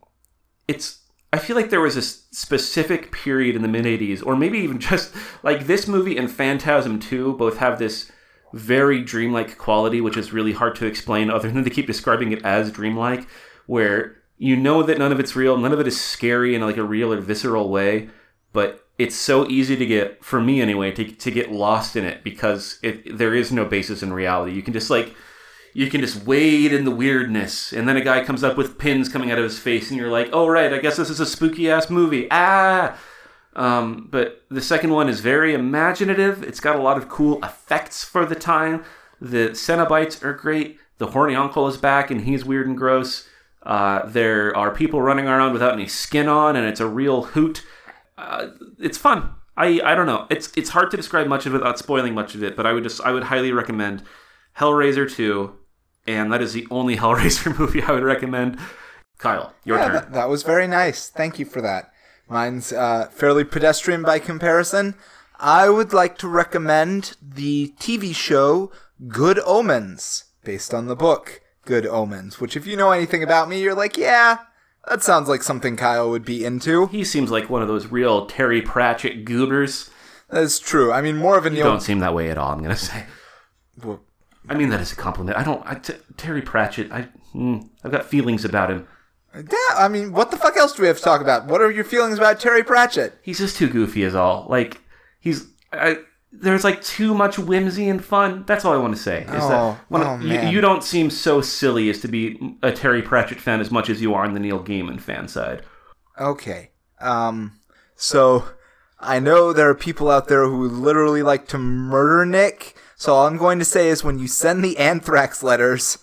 it's 0.67 1.03
I 1.33 1.39
feel 1.39 1.57
like 1.57 1.69
there 1.69 1.81
was 1.81 1.97
a 1.97 2.03
specific 2.03 3.13
period 3.13 3.55
in 3.55 3.63
the 3.63 3.69
mid 3.69 3.85
80s, 3.85 4.25
or 4.25 4.37
maybe 4.37 4.59
even 4.59 4.79
just 4.91 5.15
like 5.43 5.67
this 5.67 5.87
movie 5.87 6.17
and 6.17 6.31
Phantasm 6.31 6.99
2 6.99 7.35
both 7.35 7.59
have 7.59 7.79
this 7.79 8.11
very 8.53 9.03
dreamlike 9.03 9.59
quality, 9.59 10.01
which 10.01 10.17
is 10.17 10.33
really 10.33 10.53
hard 10.53 10.75
to 10.77 10.87
explain 10.87 11.31
other 11.31 11.51
than 11.53 11.65
to 11.65 11.71
keep 11.71 11.87
describing 11.87 12.33
it 12.33 12.45
as 12.45 12.73
dreamlike, 12.73 13.27
where 13.67 14.17
you 14.39 14.57
know 14.57 14.83
that 14.83 14.99
none 14.99 15.13
of 15.13 15.21
it's 15.21 15.37
real, 15.37 15.57
none 15.57 15.73
of 15.73 15.81
it 15.81 15.89
is 15.89 16.01
scary 16.01 16.55
in 16.55 16.63
like 16.63 16.77
a 16.77 16.85
real 16.85 17.13
or 17.13 17.21
visceral 17.21 17.69
way, 17.69 18.09
but 18.53 18.87
it's 18.99 19.17
so 19.17 19.49
easy 19.49 19.77
to 19.77 19.87
get, 19.87 20.25
for 20.25 20.41
me 20.41 20.61
anyway, 20.61 20.91
to, 20.93 21.05
to 21.05 21.31
get 21.31 21.53
lost 21.53 21.97
in 21.97 22.05
it 22.05 22.25
because 22.25 22.79
it, 22.83 23.17
there 23.17 23.35
is 23.35 23.53
no 23.53 23.65
basis 23.65 24.03
in 24.03 24.13
reality. 24.13 24.53
You 24.53 24.63
can 24.63 24.73
just 24.73 24.91
like, 24.91 25.15
you 25.73 25.89
can 25.89 26.01
just 26.01 26.25
wade 26.25 26.73
in 26.73 26.85
the 26.85 26.91
weirdness, 26.91 27.73
and 27.73 27.89
then 27.89 27.97
a 27.97 28.01
guy 28.01 28.25
comes 28.25 28.43
up 28.43 28.57
with 28.57 28.79
pins 28.79 29.09
coming 29.09 29.31
out 29.31 29.39
of 29.39 29.45
his 29.45 29.59
face, 29.59 29.91
and 29.91 29.99
you're 29.99 30.11
like, 30.11 30.31
oh, 30.33 30.49
right, 30.49 30.73
I 30.73 30.79
guess 30.79 30.97
this 30.97 31.11
is 31.11 31.21
a 31.21 31.27
spooky 31.27 31.71
ass 31.71 31.91
movie. 31.91 32.27
Ah! 32.31 32.99
Um, 33.57 34.09
but 34.11 34.45
the 34.51 34.61
second 34.61 34.91
one 34.91 35.09
is 35.09 35.21
very 35.21 35.53
imaginative. 35.55 36.43
It's 36.43 36.61
got 36.61 36.77
a 36.77 36.83
lot 36.83 36.97
of 36.97 37.09
cool 37.09 37.43
effects 37.45 38.05
for 38.05 38.25
the 38.25 38.35
time. 38.37 38.85
The 39.21 39.51
Cenobites 39.51 40.23
are 40.23 40.33
great. 40.33 40.79
The 40.99 41.09
horny 41.09 41.35
uncle 41.35 41.67
is 41.69 41.77
back, 41.77 42.11
and 42.11 42.21
he's 42.23 42.45
weird 42.45 42.67
and 42.67 42.77
gross. 42.77 43.29
Uh, 43.63 44.07
there 44.07 44.57
are 44.57 44.73
people 44.73 45.03
running 45.03 45.27
around 45.27 45.53
without 45.53 45.73
any 45.73 45.89
skin 45.89 46.29
on, 46.29 46.57
and 46.57 46.67
it's 46.67 46.81
a 46.81 46.87
real 46.87 47.23
hoot. 47.25 47.65
Uh, 48.17 48.49
it's 48.79 48.99
fun. 48.99 49.31
I, 49.57 49.81
I 49.85 49.95
don't 49.97 50.07
know. 50.07 50.27
It's 50.31 50.53
it's 50.57 50.71
hard 50.71 50.91
to 50.93 50.97
describe 50.97 51.27
much 51.27 51.45
of 51.47 51.53
it 51.55 51.59
without 51.59 51.79
spoiling 51.79 52.15
much 52.15 52.35
of 52.37 52.43
it, 52.45 52.55
but 52.57 52.65
I 52.67 52.73
would 52.73 52.85
just 52.85 53.01
I 53.01 53.11
would 53.11 53.25
highly 53.25 53.51
recommend 53.53 54.05
Hellraiser 54.59 55.11
2, 55.11 55.53
and 56.07 56.33
that 56.33 56.41
is 56.41 56.53
the 56.53 56.67
only 56.71 56.97
Hellraiser 57.03 57.59
movie 57.59 57.83
I 57.83 57.91
would 57.93 58.05
recommend. 58.05 58.59
Kyle, 59.19 59.53
your 59.65 59.79
Yeah, 59.79 59.85
turn. 59.87 59.95
that, 59.95 60.13
that 60.13 60.29
was 60.29 60.45
very 60.45 60.69
nice. 60.69 61.09
Thank 61.09 61.41
you 61.41 61.45
for 61.45 61.61
that. 61.61 61.91
Mine's 62.29 62.73
uh, 62.73 63.09
fairly 63.11 63.45
pedestrian 63.45 64.03
by 64.03 64.19
comparison. 64.19 64.95
I 65.41 65.69
would 65.69 65.93
like 65.93 66.19
to 66.19 66.29
recommend 66.29 67.17
the 67.23 67.73
TV 67.79 68.15
show 68.15 68.73
Good 69.07 69.39
Omens, 69.47 70.25
based 70.45 70.75
on 70.75 70.87
the 70.89 70.97
book 70.97 71.41
Good 71.65 71.87
Omens, 71.87 72.41
which, 72.41 72.57
if 72.57 72.67
you 72.67 72.77
know 72.77 72.91
anything 72.91 73.23
about 73.23 73.49
me, 73.49 73.61
you're 73.61 73.75
like, 73.75 73.97
yeah, 73.97 74.39
that 74.89 75.03
sounds 75.03 75.29
like 75.29 75.43
something 75.43 75.77
Kyle 75.77 76.11
would 76.11 76.25
be 76.25 76.45
into. 76.45 76.87
He 76.89 77.05
seems 77.05 77.31
like 77.31 77.49
one 77.49 77.63
of 77.63 77.69
those 77.69 77.87
real 77.87 78.27
Terry 78.27 78.61
Pratchett 78.63 79.25
goobers. 79.25 79.91
That's 80.29 80.59
true. 80.59 80.93
I 80.93 81.01
mean, 81.01 81.17
more 81.17 81.39
of 81.39 81.47
a 81.47 81.51
Neil. 81.51 81.65
Don't 81.65 81.81
seem 81.81 82.01
that 82.01 82.15
way 82.15 82.31
at 82.31 82.39
all. 82.39 82.53
I'm 82.53 82.61
gonna 82.63 82.77
say. 82.77 83.05
Well, 83.83 84.01
I 84.49 84.55
mean 84.55 84.71
that 84.71 84.81
as 84.81 84.93
a 84.93 84.97
compliment. 84.97 85.37
I 85.39 85.45
don't. 85.45 85.63
I, 85.65 85.75
t- 85.77 85.95
Terry 86.17 86.43
Pratchett. 86.43 86.91
I. 86.93 87.09
Mm, 87.35 87.69
I've 87.85 87.93
got 87.93 88.07
feelings 88.07 88.45
about 88.45 88.71
him. 88.71 88.87
Yeah, 89.39 89.77
I 89.77 89.89
mean, 89.89 90.13
what 90.13 90.31
the 90.31 90.37
fuck 90.37 90.57
else 90.57 90.73
do 90.75 90.83
we 90.83 90.89
have 90.89 90.99
to 90.99 91.03
talk 91.03 91.21
about? 91.21 91.47
What 91.47 91.61
are 91.61 91.71
your 91.71 91.85
feelings 91.85 92.19
about 92.19 92.41
Terry 92.41 92.63
Pratchett? 92.65 93.19
He's 93.23 93.39
just 93.39 93.57
too 93.57 93.69
goofy, 93.69 94.03
is 94.03 94.15
all. 94.15 94.47
Like 94.49 94.81
he's. 95.21 95.47
I, 95.73 95.99
there's 96.31 96.63
like 96.65 96.83
too 96.83 97.15
much 97.15 97.39
whimsy 97.39 97.89
and 97.89 98.05
fun. 98.05 98.45
That's 98.47 98.65
all 98.65 98.75
I 98.75 98.77
want 98.77 98.95
to 98.95 99.01
say. 99.01 99.23
Is 99.23 99.29
Oh, 99.31 99.49
that 99.49 99.79
when, 99.89 100.03
oh, 100.03 100.19
you, 100.19 100.29
man. 100.29 100.53
you 100.53 100.61
don't 100.61 100.85
seem 100.85 101.09
so 101.09 101.41
silly 101.41 101.89
as 101.89 102.01
to 102.01 102.09
be 102.09 102.39
a 102.63 102.71
Terry 102.71 103.01
Pratchett 103.01 103.41
fan 103.41 103.61
as 103.61 103.71
much 103.71 103.89
as 103.89 104.03
you 104.03 104.13
are 104.15 104.25
on 104.25 104.35
the 104.35 104.41
Neil 104.41 104.63
Gaiman 104.63 105.01
fan 105.01 105.27
side. 105.29 105.63
Okay. 106.21 106.71
Um 107.01 107.53
so 107.97 108.45
I 109.01 109.21
know 109.21 109.53
there 109.53 109.71
are 109.71 109.75
people 109.75 110.11
out 110.11 110.29
there 110.29 110.45
who 110.47 110.69
literally 110.69 111.23
like 111.23 111.49
to 111.49 111.59
murder 111.59 112.27
Nick. 112.27 112.77
So 112.97 113.15
all 113.15 113.27
I'm 113.27 113.37
going 113.39 113.59
to 113.61 113.65
say 113.65 113.89
is 113.89 114.05
when 114.05 114.19
you 114.19 114.27
send 114.29 114.63
the 114.65 114.77
anthrax 114.77 115.43
letters 115.43 115.99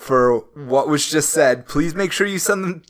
for 0.00 0.38
what 0.54 0.88
was 0.88 1.10
just 1.10 1.28
said, 1.28 1.66
please 1.68 1.94
make 1.94 2.10
sure 2.10 2.26
you 2.26 2.38
send 2.38 2.64
them 2.64 2.82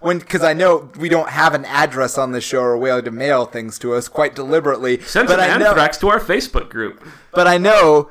when 0.00 0.20
because 0.20 0.44
I 0.44 0.52
know 0.52 0.88
we 0.96 1.08
don't 1.08 1.30
have 1.30 1.52
an 1.52 1.64
address 1.64 2.16
on 2.16 2.30
the 2.30 2.40
show 2.40 2.60
or 2.60 2.74
a 2.74 2.78
way 2.78 2.98
to 3.00 3.10
mail 3.10 3.44
things 3.44 3.76
to 3.80 3.92
us 3.94 4.06
quite 4.06 4.36
deliberately. 4.36 5.00
Send 5.00 5.26
but 5.26 5.40
some 5.40 5.50
I 5.50 5.56
know, 5.58 5.74
to 5.74 6.08
our 6.08 6.20
Facebook 6.20 6.70
group. 6.70 7.04
but 7.32 7.48
I 7.48 7.58
know, 7.58 8.08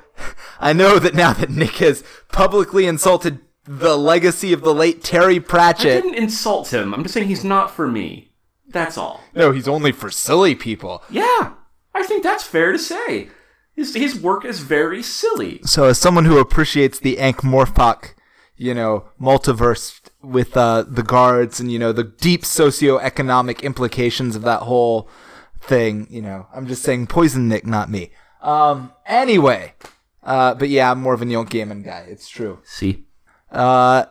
I 0.59 0.73
know 0.73 0.99
that 0.99 1.15
now 1.15 1.31
that 1.31 1.49
Nick 1.49 1.77
has 1.77 2.03
publicly 2.33 2.85
insulted 2.85 3.39
the 3.63 3.97
legacy 3.97 4.51
of 4.51 4.61
the 4.61 4.75
late 4.75 5.01
Terry 5.01 5.39
Pratchett. 5.39 5.99
I 5.99 6.01
didn't 6.01 6.21
insult 6.21 6.73
him. 6.73 6.93
I'm 6.93 7.03
just 7.03 7.13
saying 7.13 7.29
he's 7.29 7.45
not 7.45 7.71
for 7.71 7.87
me. 7.87 8.33
That's 8.67 8.97
all. 8.97 9.21
No, 9.33 9.51
he's 9.51 9.69
only 9.69 9.93
for 9.93 10.11
silly 10.11 10.53
people. 10.53 11.01
Yeah, 11.09 11.53
I 11.95 12.03
think 12.03 12.23
that's 12.23 12.43
fair 12.43 12.73
to 12.73 12.79
say. 12.79 13.29
His, 13.73 13.95
his 13.95 14.19
work 14.19 14.45
is 14.45 14.59
very 14.59 15.01
silly. 15.01 15.61
So, 15.63 15.85
as 15.85 15.97
someone 15.97 16.25
who 16.25 16.37
appreciates 16.37 16.99
the 16.99 17.17
Ankh 17.17 17.37
Morpork, 17.37 18.12
you 18.57 18.73
know, 18.73 19.05
multiverse 19.19 19.99
with 20.21 20.55
uh, 20.55 20.83
the 20.87 21.03
guards 21.03 21.59
and 21.59 21.71
you 21.71 21.79
know 21.79 21.91
the 21.91 22.03
deep 22.03 22.43
socioeconomic 22.43 23.61
implications 23.63 24.35
of 24.35 24.43
that 24.43 24.61
whole 24.61 25.09
thing, 25.61 26.07
you 26.09 26.21
know, 26.21 26.47
I'm 26.53 26.67
just 26.67 26.83
saying 26.83 27.07
poison 27.07 27.47
Nick, 27.47 27.65
not 27.65 27.89
me. 27.89 28.11
Um. 28.41 28.91
Anyway, 29.05 29.73
uh, 30.23 30.53
but 30.55 30.69
yeah, 30.69 30.91
I'm 30.91 31.01
more 31.01 31.13
of 31.13 31.21
a 31.21 31.25
Neil 31.25 31.45
Gaiman 31.45 31.83
guy. 31.83 32.05
It's 32.09 32.27
true. 32.27 32.59
See? 32.63 33.05
Uh, 33.51 34.05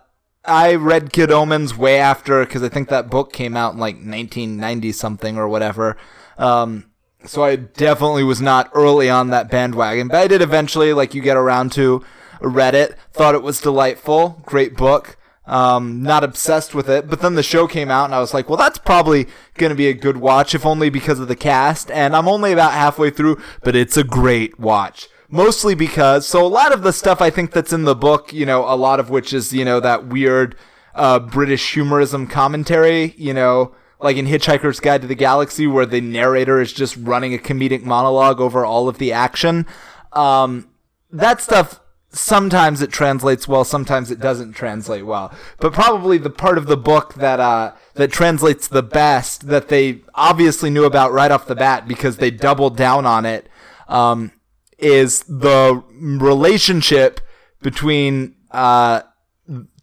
I 0.44 0.74
read 0.74 1.12
Good 1.12 1.30
Omens 1.30 1.76
way 1.76 1.98
after 1.98 2.44
because 2.44 2.62
I 2.62 2.68
think 2.68 2.88
that 2.88 3.10
book 3.10 3.32
came 3.32 3.56
out 3.56 3.74
in 3.74 3.78
like 3.78 3.94
1990 3.96 4.92
something 4.92 5.38
or 5.38 5.48
whatever. 5.48 5.96
Um, 6.36 6.90
so 7.24 7.44
I 7.44 7.56
definitely 7.56 8.24
was 8.24 8.40
not 8.40 8.70
early 8.74 9.08
on 9.08 9.28
that 9.30 9.50
bandwagon, 9.50 10.08
but 10.08 10.16
I 10.16 10.26
did 10.26 10.42
eventually, 10.42 10.92
like 10.92 11.14
you 11.14 11.22
get 11.22 11.36
around 11.36 11.72
to, 11.72 12.04
read 12.48 12.74
it, 12.74 12.96
thought 13.12 13.34
it 13.34 13.42
was 13.42 13.60
delightful, 13.60 14.42
great 14.44 14.76
book. 14.76 15.16
Um, 15.44 16.02
not 16.02 16.22
obsessed 16.22 16.72
with 16.72 16.88
it, 16.88 17.10
but 17.10 17.20
then 17.20 17.34
the 17.34 17.42
show 17.42 17.66
came 17.66 17.90
out 17.90 18.04
and 18.04 18.14
I 18.14 18.20
was 18.20 18.32
like, 18.32 18.48
well, 18.48 18.56
that's 18.56 18.78
probably 18.78 19.26
gonna 19.54 19.74
be 19.74 19.88
a 19.88 19.94
good 19.94 20.18
watch, 20.18 20.54
if 20.54 20.64
only 20.64 20.88
because 20.88 21.18
of 21.18 21.26
the 21.26 21.36
cast. 21.36 21.90
And 21.90 22.14
I'm 22.14 22.28
only 22.28 22.52
about 22.52 22.72
halfway 22.72 23.10
through, 23.10 23.42
but 23.64 23.74
it's 23.74 23.96
a 23.96 24.04
great 24.04 24.58
watch 24.58 25.08
mostly 25.32 25.74
because 25.74 26.28
so 26.28 26.44
a 26.44 26.46
lot 26.46 26.72
of 26.72 26.82
the 26.82 26.92
stuff 26.92 27.20
I 27.22 27.30
think 27.30 27.52
that's 27.52 27.72
in 27.72 27.84
the 27.84 27.96
book, 27.96 28.32
you 28.32 28.44
know, 28.44 28.64
a 28.70 28.76
lot 28.76 29.00
of 29.00 29.10
which 29.10 29.32
is 29.32 29.52
you 29.52 29.64
know 29.64 29.80
that 29.80 30.06
weird 30.06 30.54
uh, 30.94 31.18
British 31.18 31.72
humorism 31.72 32.26
commentary, 32.26 33.14
you 33.16 33.34
know, 33.34 33.74
like 33.98 34.16
in 34.16 34.26
Hitchhiker's 34.26 34.78
Guide 34.78 35.02
to 35.02 35.08
the 35.08 35.14
Galaxy, 35.14 35.66
where 35.66 35.86
the 35.86 36.00
narrator 36.00 36.60
is 36.60 36.72
just 36.72 36.96
running 36.96 37.34
a 37.34 37.38
comedic 37.38 37.82
monologue 37.82 38.40
over 38.40 38.64
all 38.64 38.88
of 38.88 38.98
the 38.98 39.12
action. 39.12 39.66
Um, 40.12 40.68
that 41.10 41.40
stuff 41.40 41.80
sometimes 42.12 42.82
it 42.82 42.92
translates 42.92 43.48
well, 43.48 43.64
sometimes 43.64 44.10
it 44.10 44.20
doesn't 44.20 44.52
translate 44.52 45.06
well. 45.06 45.32
But 45.58 45.72
probably 45.72 46.18
the 46.18 46.30
part 46.30 46.58
of 46.58 46.66
the 46.66 46.76
book 46.76 47.14
that 47.14 47.40
uh, 47.40 47.72
that 47.94 48.12
translates 48.12 48.68
the 48.68 48.82
best 48.82 49.48
that 49.48 49.68
they 49.68 50.02
obviously 50.14 50.70
knew 50.70 50.84
about 50.84 51.12
right 51.12 51.30
off 51.30 51.46
the 51.46 51.54
bat 51.54 51.88
because 51.88 52.18
they 52.18 52.30
doubled 52.30 52.76
down 52.76 53.06
on 53.06 53.24
it. 53.26 53.48
Um, 53.88 54.32
is 54.78 55.22
the 55.24 55.82
relationship 56.00 57.20
between 57.62 58.34
uh, 58.50 59.02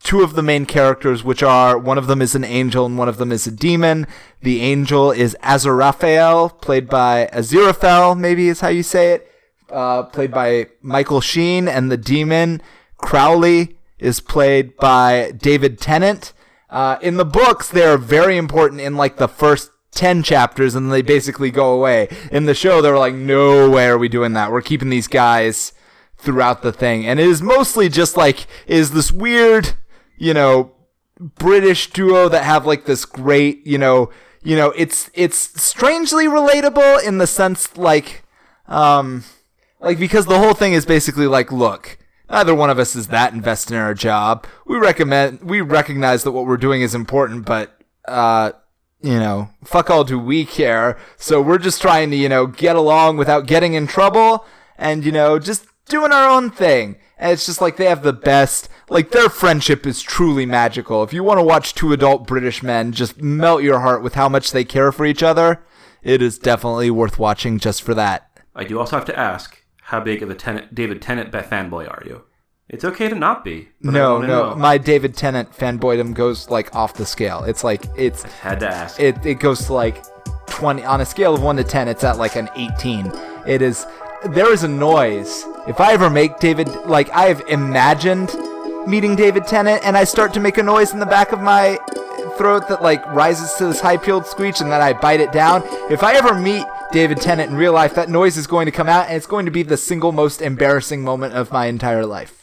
two 0.03 0.21
of 0.21 0.33
the 0.33 0.43
main 0.43 0.65
characters, 0.65 1.23
which 1.23 1.41
are 1.41 1.77
one 1.77 1.97
of 1.97 2.07
them 2.07 2.21
is 2.21 2.35
an 2.35 2.43
angel 2.43 2.85
and 2.85 2.97
one 2.97 3.09
of 3.09 3.17
them 3.17 3.31
is 3.31 3.47
a 3.47 3.51
demon. 3.51 4.07
The 4.41 4.61
angel 4.61 5.11
is 5.11 5.35
Aziraphale, 5.41 6.61
played 6.61 6.89
by 6.89 7.29
Aziraphale, 7.33 8.17
maybe 8.17 8.49
is 8.49 8.59
how 8.59 8.69
you 8.69 8.83
say 8.83 9.13
it, 9.13 9.28
uh, 9.71 10.03
played 10.03 10.31
by 10.31 10.67
Michael 10.81 11.21
Sheen, 11.21 11.67
and 11.67 11.91
the 11.91 11.97
demon 11.97 12.61
Crowley 12.97 13.77
is 13.97 14.19
played 14.19 14.75
by 14.77 15.31
David 15.35 15.79
Tennant. 15.79 16.33
Uh, 16.69 16.97
in 17.01 17.17
the 17.17 17.25
books, 17.25 17.69
they're 17.69 17.97
very 17.97 18.37
important 18.37 18.81
in 18.81 18.95
like 18.95 19.17
the 19.17 19.27
first 19.27 19.71
10 19.91 20.23
chapters 20.23 20.75
and 20.75 20.91
they 20.91 21.01
basically 21.01 21.51
go 21.51 21.73
away. 21.73 22.07
In 22.31 22.45
the 22.45 22.53
show, 22.53 22.81
they're 22.81 22.97
like, 22.97 23.13
no 23.13 23.69
way 23.69 23.87
are 23.87 23.97
we 23.97 24.07
doing 24.07 24.33
that. 24.33 24.51
We're 24.51 24.61
keeping 24.61 24.89
these 24.89 25.07
guys 25.07 25.73
throughout 26.17 26.61
the 26.61 26.71
thing. 26.71 27.05
And 27.05 27.19
it 27.19 27.25
is 27.25 27.41
mostly 27.41 27.89
just 27.89 28.15
like, 28.15 28.45
is 28.67 28.91
this 28.91 29.11
weird, 29.11 29.73
you 30.17 30.33
know, 30.33 30.73
British 31.19 31.89
duo 31.89 32.29
that 32.29 32.43
have 32.43 32.65
like 32.65 32.85
this 32.85 33.05
great, 33.05 33.65
you 33.65 33.77
know, 33.77 34.09
you 34.43 34.55
know, 34.55 34.71
it's, 34.71 35.09
it's 35.13 35.61
strangely 35.61 36.25
relatable 36.25 37.03
in 37.03 37.17
the 37.17 37.27
sense 37.27 37.75
like, 37.75 38.23
um, 38.67 39.23
like 39.79 39.99
because 39.99 40.25
the 40.25 40.39
whole 40.39 40.53
thing 40.53 40.73
is 40.73 40.85
basically 40.85 41.27
like, 41.27 41.51
look, 41.51 41.97
neither 42.29 42.53
one 42.53 42.69
of 42.69 42.79
us 42.79 42.95
is 42.95 43.07
that 43.07 43.33
invested 43.33 43.73
in 43.73 43.79
our 43.79 43.93
job. 43.93 44.45
We 44.65 44.77
recommend, 44.77 45.41
we 45.41 45.61
recognize 45.61 46.23
that 46.23 46.31
what 46.31 46.45
we're 46.45 46.57
doing 46.57 46.81
is 46.81 46.95
important, 46.95 47.45
but, 47.45 47.79
uh, 48.07 48.51
you 49.01 49.19
know, 49.19 49.49
fuck 49.63 49.89
all 49.89 50.03
do 50.03 50.19
we 50.19 50.45
care. 50.45 50.97
So 51.17 51.41
we're 51.41 51.57
just 51.57 51.81
trying 51.81 52.11
to, 52.11 52.17
you 52.17 52.29
know, 52.29 52.47
get 52.47 52.75
along 52.75 53.17
without 53.17 53.47
getting 53.47 53.73
in 53.73 53.87
trouble 53.87 54.45
and, 54.77 55.05
you 55.05 55.11
know, 55.11 55.39
just 55.39 55.65
doing 55.85 56.11
our 56.11 56.29
own 56.29 56.51
thing. 56.51 56.97
And 57.17 57.31
it's 57.31 57.45
just 57.45 57.61
like 57.61 57.77
they 57.77 57.85
have 57.85 58.03
the 58.03 58.13
best, 58.13 58.69
like 58.89 59.11
their 59.11 59.29
friendship 59.29 59.85
is 59.85 60.01
truly 60.01 60.45
magical. 60.45 61.03
If 61.03 61.13
you 61.13 61.23
want 61.23 61.39
to 61.39 61.43
watch 61.43 61.73
two 61.73 61.93
adult 61.93 62.27
British 62.27 62.63
men 62.63 62.91
just 62.91 63.21
melt 63.21 63.63
your 63.63 63.79
heart 63.79 64.03
with 64.03 64.15
how 64.15 64.29
much 64.29 64.51
they 64.51 64.63
care 64.63 64.91
for 64.91 65.05
each 65.05 65.23
other, 65.23 65.63
it 66.01 66.21
is 66.21 66.37
definitely 66.37 66.91
worth 66.91 67.19
watching 67.19 67.59
just 67.59 67.81
for 67.81 67.93
that. 67.93 68.29
I 68.55 68.63
do 68.63 68.79
also 68.79 68.97
have 68.97 69.05
to 69.05 69.19
ask, 69.19 69.58
how 69.89 69.99
big 69.99 70.21
of 70.21 70.29
a 70.29 70.35
Tennant, 70.35 70.73
David 70.73 71.01
Tennant 71.01 71.31
fanboy 71.31 71.89
are 71.89 72.03
you? 72.05 72.23
It's 72.69 72.85
okay 72.85 73.09
to 73.09 73.15
not 73.15 73.43
be. 73.43 73.69
No, 73.81 74.21
no, 74.21 74.53
my 74.55 74.77
David 74.77 75.15
Tennant 75.15 75.51
fanboydom 75.51 76.13
goes 76.13 76.47
like 76.51 76.75
off 76.75 76.93
the 76.93 77.05
scale. 77.05 77.43
It's 77.43 77.63
like 77.63 77.85
it's 77.97 78.21
had 78.21 78.59
to 78.59 78.67
ask. 78.67 78.99
it 78.99 79.25
it 79.25 79.39
goes 79.39 79.65
to 79.65 79.73
like 79.73 80.03
20 80.47 80.83
on 80.85 81.01
a 81.01 81.05
scale 81.05 81.33
of 81.33 81.41
1 81.41 81.55
to 81.57 81.63
10 81.63 81.87
it's 81.87 82.03
at 82.03 82.17
like 82.17 82.35
an 82.35 82.49
18 82.55 83.11
it 83.47 83.61
is 83.61 83.85
there 84.25 84.51
is 84.51 84.63
a 84.63 84.67
noise 84.67 85.45
if 85.67 85.79
i 85.79 85.93
ever 85.93 86.09
make 86.09 86.39
david 86.39 86.67
like 86.85 87.09
i 87.11 87.25
have 87.25 87.41
imagined 87.47 88.33
meeting 88.87 89.15
david 89.15 89.45
tennant 89.45 89.79
and 89.85 89.95
i 89.95 90.03
start 90.03 90.33
to 90.33 90.39
make 90.39 90.57
a 90.57 90.63
noise 90.63 90.91
in 90.91 90.99
the 90.99 91.05
back 91.05 91.31
of 91.31 91.39
my 91.39 91.77
throat 92.37 92.67
that 92.67 92.81
like 92.81 93.05
rises 93.13 93.53
to 93.53 93.67
this 93.67 93.79
high 93.79 93.95
peeled 93.95 94.25
screech 94.25 94.59
and 94.59 94.71
then 94.71 94.81
i 94.81 94.91
bite 94.91 95.21
it 95.21 95.31
down 95.31 95.61
if 95.89 96.03
i 96.03 96.13
ever 96.15 96.33
meet 96.33 96.65
david 96.91 97.21
tennant 97.21 97.51
in 97.51 97.57
real 97.57 97.73
life 97.73 97.93
that 97.93 98.09
noise 98.09 98.35
is 98.35 98.47
going 98.47 98.65
to 98.65 98.71
come 98.71 98.89
out 98.89 99.07
and 99.07 99.15
it's 99.15 99.27
going 99.27 99.45
to 99.45 99.51
be 99.51 99.63
the 99.63 99.77
single 99.77 100.11
most 100.11 100.41
embarrassing 100.41 101.03
moment 101.03 101.33
of 101.33 101.51
my 101.51 101.67
entire 101.67 102.05
life 102.05 102.38